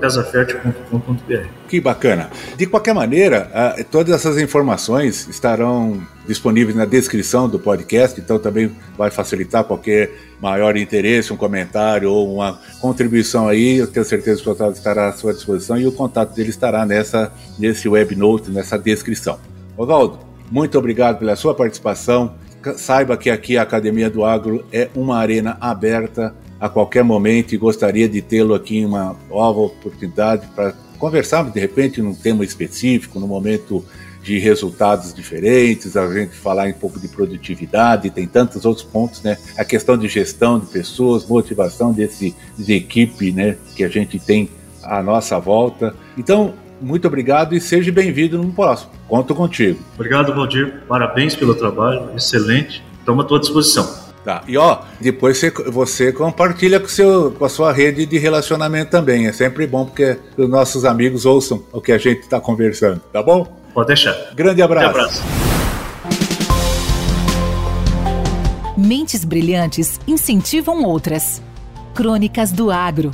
casafértil.com.br. 0.00 1.46
Que 1.68 1.80
bacana. 1.80 2.30
De 2.56 2.66
qualquer 2.66 2.94
maneira, 2.94 3.76
todas 3.90 4.14
essas 4.14 4.38
informações 4.38 5.28
estarão 5.28 6.00
disponíveis 6.26 6.76
na 6.76 6.84
descrição 6.84 7.48
do 7.48 7.58
podcast, 7.58 8.20
então 8.20 8.38
também 8.38 8.74
vai 8.96 9.10
facilitar 9.10 9.64
qualquer 9.64 10.10
maior 10.40 10.76
interesse, 10.76 11.32
um 11.32 11.36
comentário 11.36 12.10
ou 12.10 12.34
uma 12.34 12.58
contribuição 12.80 13.48
aí. 13.48 13.78
Eu 13.78 13.86
tenho 13.86 14.04
certeza 14.04 14.42
que 14.42 14.48
o 14.48 14.52
Otávio 14.52 14.74
estará 14.74 15.08
à 15.08 15.12
sua 15.12 15.32
disposição 15.32 15.78
e 15.78 15.86
o 15.86 15.92
contato 15.92 16.34
dele 16.34 16.50
estará 16.50 16.84
nessa, 16.84 17.32
nesse 17.58 17.88
webnote, 17.88 18.50
nessa 18.50 18.78
descrição. 18.78 19.38
Oswaldo, 19.76 20.18
muito 20.50 20.78
obrigado 20.78 21.18
pela 21.18 21.36
sua 21.36 21.54
participação. 21.54 22.34
Saiba 22.76 23.16
que 23.16 23.28
aqui 23.28 23.58
a 23.58 23.62
Academia 23.62 24.08
do 24.08 24.24
Agro 24.24 24.64
é 24.72 24.88
uma 24.94 25.18
arena 25.18 25.56
aberta 25.60 26.34
a 26.60 26.68
qualquer 26.68 27.04
momento 27.04 27.54
e 27.54 27.58
gostaria 27.58 28.08
de 28.08 28.22
tê-lo 28.22 28.54
aqui 28.54 28.78
em 28.78 28.86
uma 28.86 29.16
nova 29.28 29.60
oportunidade 29.60 30.46
para 30.54 30.72
conversarmos 30.98 31.52
de 31.52 31.60
repente 31.60 32.00
num 32.00 32.14
tema 32.14 32.44
específico, 32.44 33.20
num 33.20 33.26
momento 33.26 33.84
de 34.22 34.38
resultados 34.38 35.12
diferentes, 35.12 35.96
a 35.96 36.10
gente 36.12 36.34
falar 36.34 36.66
um 36.66 36.72
pouco 36.72 36.98
de 36.98 37.06
produtividade, 37.08 38.08
tem 38.08 38.26
tantos 38.26 38.64
outros 38.64 38.84
pontos, 38.84 39.22
né? 39.22 39.36
A 39.56 39.64
questão 39.64 39.98
de 39.98 40.08
gestão 40.08 40.58
de 40.58 40.66
pessoas, 40.66 41.26
motivação 41.26 41.92
desse 41.92 42.34
de 42.58 42.72
equipe, 42.72 43.30
né, 43.30 43.58
que 43.76 43.84
a 43.84 43.88
gente 43.88 44.18
tem 44.18 44.48
à 44.82 45.02
nossa 45.02 45.38
volta. 45.38 45.94
Então, 46.16 46.54
muito 46.80 47.06
obrigado 47.06 47.54
e 47.54 47.60
seja 47.60 47.92
bem-vindo 47.92 48.38
no 48.38 48.50
próximo. 48.50 48.90
Conto 49.06 49.34
contigo. 49.34 49.78
Obrigado, 49.94 50.34
Valdir. 50.34 50.82
Parabéns 50.88 51.36
pelo 51.36 51.54
trabalho, 51.54 52.08
excelente. 52.16 52.82
Estamos 52.98 53.24
à 53.26 53.28
tua 53.28 53.40
disposição. 53.40 54.03
Tá. 54.24 54.42
E 54.48 54.56
ó, 54.56 54.78
depois 54.98 55.38
você, 55.38 55.50
você 55.50 56.12
compartilha 56.12 56.80
com, 56.80 56.88
seu, 56.88 57.30
com 57.32 57.44
a 57.44 57.48
sua 57.48 57.72
rede 57.72 58.06
de 58.06 58.18
relacionamento 58.18 58.90
também. 58.90 59.26
É 59.26 59.32
sempre 59.32 59.66
bom 59.66 59.84
porque 59.84 60.16
os 60.36 60.48
nossos 60.48 60.86
amigos 60.86 61.26
ouçam 61.26 61.62
o 61.70 61.80
que 61.80 61.92
a 61.92 61.98
gente 61.98 62.20
está 62.20 62.40
conversando, 62.40 63.00
tá 63.12 63.22
bom? 63.22 63.46
Pode 63.74 63.88
deixar. 63.88 64.14
Grande 64.34 64.62
abraço. 64.62 64.92
Grande 64.94 65.00
abraço. 65.00 65.22
Mentes 68.76 69.24
brilhantes 69.24 70.00
incentivam 70.06 70.82
outras. 70.84 71.42
Crônicas 71.94 72.50
do 72.50 72.70
Agro. 72.70 73.12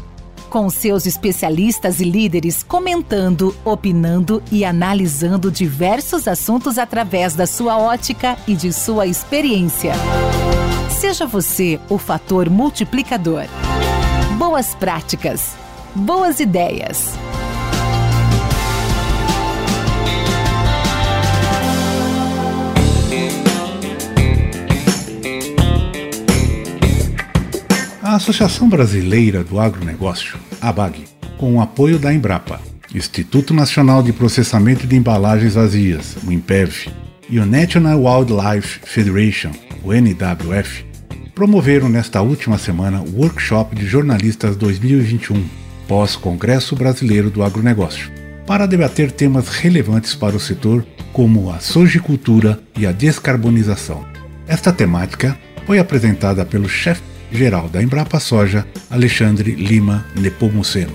Com 0.49 0.69
seus 0.71 1.07
especialistas 1.07 2.01
e 2.01 2.05
líderes 2.05 2.63
comentando, 2.63 3.55
opinando 3.65 4.43
e 4.51 4.65
analisando 4.65 5.51
diversos 5.51 6.27
assuntos 6.27 6.79
através 6.79 7.35
da 7.35 7.47
sua 7.47 7.79
ótica 7.79 8.37
e 8.49 8.55
de 8.55 8.73
sua 8.73 9.07
experiência. 9.07 9.93
Seja 11.01 11.25
você 11.25 11.81
o 11.89 11.97
fator 11.97 12.51
multiplicador. 12.51 13.45
Boas 14.37 14.75
práticas. 14.75 15.57
Boas 15.95 16.41
ideias. 16.41 17.15
A 28.03 28.17
Associação 28.17 28.69
Brasileira 28.69 29.43
do 29.43 29.59
Agronegócio, 29.59 30.39
ABAG, 30.61 31.07
com 31.39 31.57
o 31.57 31.63
apoio 31.63 31.99
da 31.99 32.13
Embrapa, 32.13 32.61
Instituto 32.95 33.55
Nacional 33.55 34.03
de 34.03 34.13
Processamento 34.13 34.87
de 34.87 34.97
Embalagens 34.97 35.55
Vazias, 35.55 36.19
o 36.27 36.31
INPEV, 36.31 36.91
e 37.27 37.39
o 37.39 37.47
National 37.47 37.99
Wildlife 37.99 38.81
Federation, 38.85 39.53
o 39.83 39.95
NWF, 39.95 40.90
promoveram 41.41 41.89
nesta 41.89 42.21
última 42.21 42.59
semana 42.59 43.01
o 43.01 43.23
Workshop 43.23 43.75
de 43.75 43.87
Jornalistas 43.87 44.57
2021, 44.57 45.43
pós-Congresso 45.89 46.77
Brasileiro 46.77 47.31
do 47.31 47.43
Agronegócio, 47.43 48.11
para 48.47 48.67
debater 48.67 49.11
temas 49.11 49.49
relevantes 49.49 50.15
para 50.15 50.37
o 50.37 50.39
setor, 50.39 50.85
como 51.15 51.51
a 51.51 51.59
sojicultura 51.59 52.61
e 52.77 52.87
a 52.87 52.93
descarbonização. 52.93 54.05
Esta 54.47 54.71
temática 54.71 55.35
foi 55.65 55.79
apresentada 55.79 56.45
pelo 56.45 56.69
chefe-geral 56.69 57.71
da 57.71 57.83
Embrapa 57.83 58.21
Soja, 58.21 58.67
Alexandre 58.91 59.53
Lima 59.53 60.05
Nepomuceno. 60.15 60.93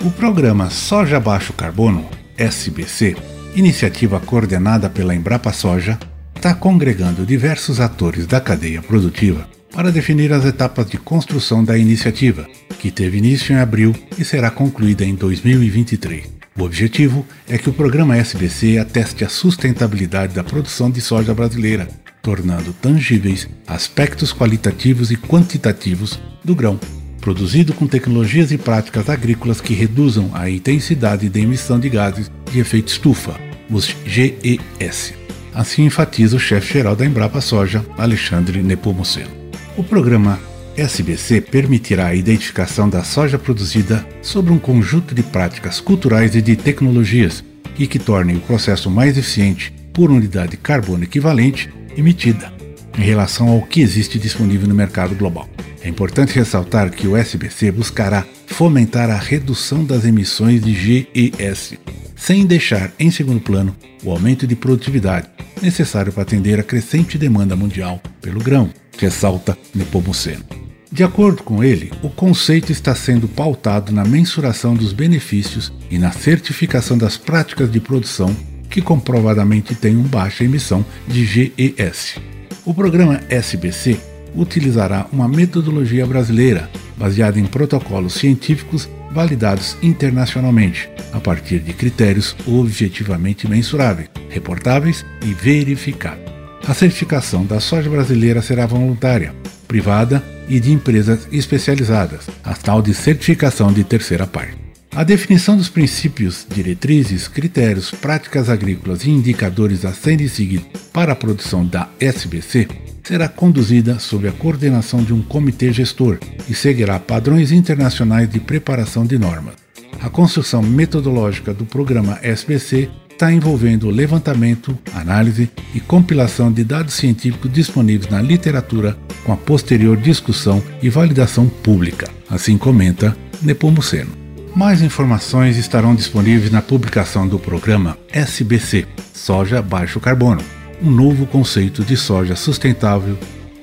O 0.00 0.12
programa 0.12 0.70
Soja 0.70 1.18
Baixo 1.18 1.52
Carbono, 1.54 2.08
SBC, 2.38 3.16
iniciativa 3.56 4.20
coordenada 4.20 4.88
pela 4.88 5.12
Embrapa 5.12 5.52
Soja, 5.52 5.98
está 6.36 6.54
congregando 6.54 7.26
diversos 7.26 7.80
atores 7.80 8.28
da 8.28 8.40
cadeia 8.40 8.80
produtiva 8.80 9.44
para 9.72 9.90
definir 9.90 10.32
as 10.32 10.44
etapas 10.44 10.86
de 10.86 10.98
construção 10.98 11.64
da 11.64 11.76
iniciativa, 11.76 12.46
que 12.78 12.90
teve 12.90 13.18
início 13.18 13.52
em 13.52 13.58
abril 13.58 13.94
e 14.18 14.24
será 14.24 14.50
concluída 14.50 15.04
em 15.04 15.14
2023. 15.14 16.42
O 16.58 16.64
objetivo 16.64 17.26
é 17.48 17.56
que 17.56 17.70
o 17.70 17.72
programa 17.72 18.16
SBC 18.16 18.78
ateste 18.78 19.24
a 19.24 19.28
sustentabilidade 19.28 20.34
da 20.34 20.44
produção 20.44 20.90
de 20.90 21.00
soja 21.00 21.32
brasileira, 21.32 21.88
tornando 22.20 22.72
tangíveis 22.74 23.48
aspectos 23.66 24.32
qualitativos 24.32 25.10
e 25.10 25.16
quantitativos 25.16 26.20
do 26.44 26.54
grão, 26.54 26.78
produzido 27.20 27.72
com 27.72 27.86
tecnologias 27.86 28.52
e 28.52 28.58
práticas 28.58 29.08
agrícolas 29.08 29.60
que 29.60 29.72
reduzam 29.72 30.30
a 30.34 30.50
intensidade 30.50 31.28
de 31.28 31.40
emissão 31.40 31.80
de 31.80 31.88
gases 31.88 32.30
de 32.50 32.60
efeito 32.60 32.88
estufa, 32.88 33.40
os 33.70 33.96
GES. 34.04 35.14
Assim 35.54 35.84
enfatiza 35.84 36.36
o 36.36 36.40
chefe-geral 36.40 36.94
da 36.94 37.06
Embrapa 37.06 37.40
Soja, 37.40 37.84
Alexandre 37.96 38.62
Nepomuceno. 38.62 39.41
O 39.74 39.82
programa 39.82 40.38
SBC 40.76 41.40
permitirá 41.40 42.08
a 42.08 42.14
identificação 42.14 42.90
da 42.90 43.02
soja 43.02 43.38
produzida 43.38 44.06
sobre 44.20 44.52
um 44.52 44.58
conjunto 44.58 45.14
de 45.14 45.22
práticas 45.22 45.80
culturais 45.80 46.34
e 46.34 46.42
de 46.42 46.56
tecnologias 46.56 47.42
e 47.78 47.86
que 47.86 47.98
tornem 47.98 48.36
o 48.36 48.40
processo 48.40 48.90
mais 48.90 49.16
eficiente 49.16 49.72
por 49.92 50.10
unidade 50.10 50.52
de 50.52 50.56
carbono 50.58 51.04
equivalente 51.04 51.72
emitida 51.96 52.52
em 52.98 53.02
relação 53.02 53.48
ao 53.48 53.62
que 53.62 53.80
existe 53.80 54.18
disponível 54.18 54.68
no 54.68 54.74
mercado 54.74 55.14
global. 55.14 55.48
É 55.82 55.88
importante 55.88 56.34
ressaltar 56.34 56.90
que 56.90 57.08
o 57.08 57.16
SBC 57.16 57.72
buscará 57.72 58.26
fomentar 58.46 59.08
a 59.08 59.16
redução 59.16 59.82
das 59.82 60.04
emissões 60.04 60.62
de 60.62 60.74
GES, 60.74 61.78
sem 62.14 62.44
deixar 62.44 62.92
em 62.98 63.10
segundo 63.10 63.40
plano 63.40 63.74
o 64.04 64.10
aumento 64.10 64.46
de 64.46 64.54
produtividade 64.54 65.28
necessário 65.62 66.12
para 66.12 66.22
atender 66.22 66.60
a 66.60 66.62
crescente 66.62 67.16
demanda 67.16 67.56
mundial 67.56 68.02
pelo 68.20 68.40
grão, 68.40 68.70
ressalta 68.98 69.56
Nepomuceno. 69.74 70.44
De 70.90 71.02
acordo 71.02 71.42
com 71.42 71.64
ele, 71.64 71.90
o 72.02 72.10
conceito 72.10 72.70
está 72.70 72.94
sendo 72.94 73.26
pautado 73.26 73.92
na 73.92 74.04
mensuração 74.04 74.74
dos 74.74 74.92
benefícios 74.92 75.72
e 75.90 75.98
na 75.98 76.12
certificação 76.12 76.98
das 76.98 77.16
práticas 77.16 77.72
de 77.72 77.80
produção 77.80 78.36
que 78.68 78.82
comprovadamente 78.82 79.74
têm 79.74 79.96
uma 79.96 80.08
baixa 80.08 80.44
emissão 80.44 80.84
de 81.08 81.24
GES. 81.24 82.16
O 82.64 82.74
programa 82.74 83.20
SBC 83.28 83.98
utilizará 84.34 85.06
uma 85.12 85.28
metodologia 85.28 86.06
brasileira 86.06 86.70
baseada 86.96 87.38
em 87.38 87.44
protocolos 87.44 88.14
científicos 88.14 88.88
validados 89.10 89.76
internacionalmente, 89.82 90.90
a 91.12 91.20
partir 91.20 91.58
de 91.58 91.72
critérios 91.72 92.36
objetivamente 92.46 93.48
mensuráveis, 93.48 94.08
reportáveis 94.28 95.04
e 95.22 95.34
verificáveis. 95.34 96.31
A 96.66 96.74
certificação 96.74 97.44
da 97.44 97.58
soja 97.58 97.90
brasileira 97.90 98.40
será 98.40 98.66
voluntária, 98.66 99.34
privada 99.66 100.22
e 100.48 100.60
de 100.60 100.70
empresas 100.70 101.26
especializadas, 101.32 102.28
a 102.44 102.54
tal 102.54 102.80
de 102.80 102.94
certificação 102.94 103.72
de 103.72 103.82
terceira 103.82 104.26
parte. 104.28 104.56
A 104.94 105.02
definição 105.02 105.56
dos 105.56 105.68
princípios, 105.68 106.46
diretrizes, 106.48 107.26
critérios, 107.26 107.90
práticas 107.90 108.48
agrícolas 108.48 109.04
e 109.04 109.10
indicadores 109.10 109.84
a 109.84 109.92
serem 109.92 110.28
seguidos 110.28 110.66
para 110.92 111.12
a 111.12 111.16
produção 111.16 111.66
da 111.66 111.88
SBC 111.98 112.68
será 113.02 113.28
conduzida 113.28 113.98
sob 113.98 114.28
a 114.28 114.32
coordenação 114.32 115.02
de 115.02 115.12
um 115.12 115.22
comitê 115.22 115.72
gestor 115.72 116.18
e 116.48 116.54
seguirá 116.54 117.00
padrões 117.00 117.50
internacionais 117.50 118.30
de 118.30 118.38
preparação 118.38 119.04
de 119.04 119.18
normas. 119.18 119.54
A 120.00 120.08
construção 120.10 120.62
metodológica 120.62 121.52
do 121.52 121.64
programa 121.64 122.18
SBC 122.22 122.88
está 123.12 123.32
envolvendo 123.32 123.86
o 123.86 123.90
levantamento, 123.90 124.76
análise 124.94 125.50
e 125.74 125.80
compilação 125.80 126.50
de 126.50 126.64
dados 126.64 126.94
científicos 126.94 127.52
disponíveis 127.52 128.10
na 128.10 128.20
literatura 128.20 128.96
com 129.24 129.32
a 129.32 129.36
posterior 129.36 129.96
discussão 129.96 130.62
e 130.82 130.88
validação 130.88 131.48
pública, 131.48 132.08
assim 132.28 132.58
comenta 132.58 133.16
Nepomuceno. 133.40 134.10
Mais 134.54 134.82
informações 134.82 135.56
estarão 135.56 135.94
disponíveis 135.94 136.50
na 136.50 136.60
publicação 136.60 137.26
do 137.26 137.38
programa 137.38 137.96
SBC 138.12 138.86
Soja 139.14 139.62
Baixo 139.62 139.98
Carbono 139.98 140.42
um 140.82 140.90
novo 140.90 141.26
conceito 141.26 141.84
de 141.84 141.96
soja 141.96 142.34
sustentável. 142.34 143.16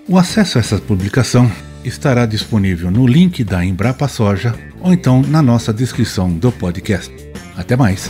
O 0.07 0.17
acesso 0.17 0.57
a 0.57 0.61
essa 0.61 0.77
publicação 0.77 1.51
estará 1.83 2.25
disponível 2.25 2.89
no 2.89 3.05
link 3.05 3.43
da 3.43 3.63
Embrapa 3.63 4.07
Soja 4.07 4.55
ou 4.81 4.93
então 4.93 5.21
na 5.21 5.41
nossa 5.41 5.73
descrição 5.73 6.31
do 6.31 6.51
podcast. 6.51 7.13
Até 7.57 7.75
mais! 7.75 8.09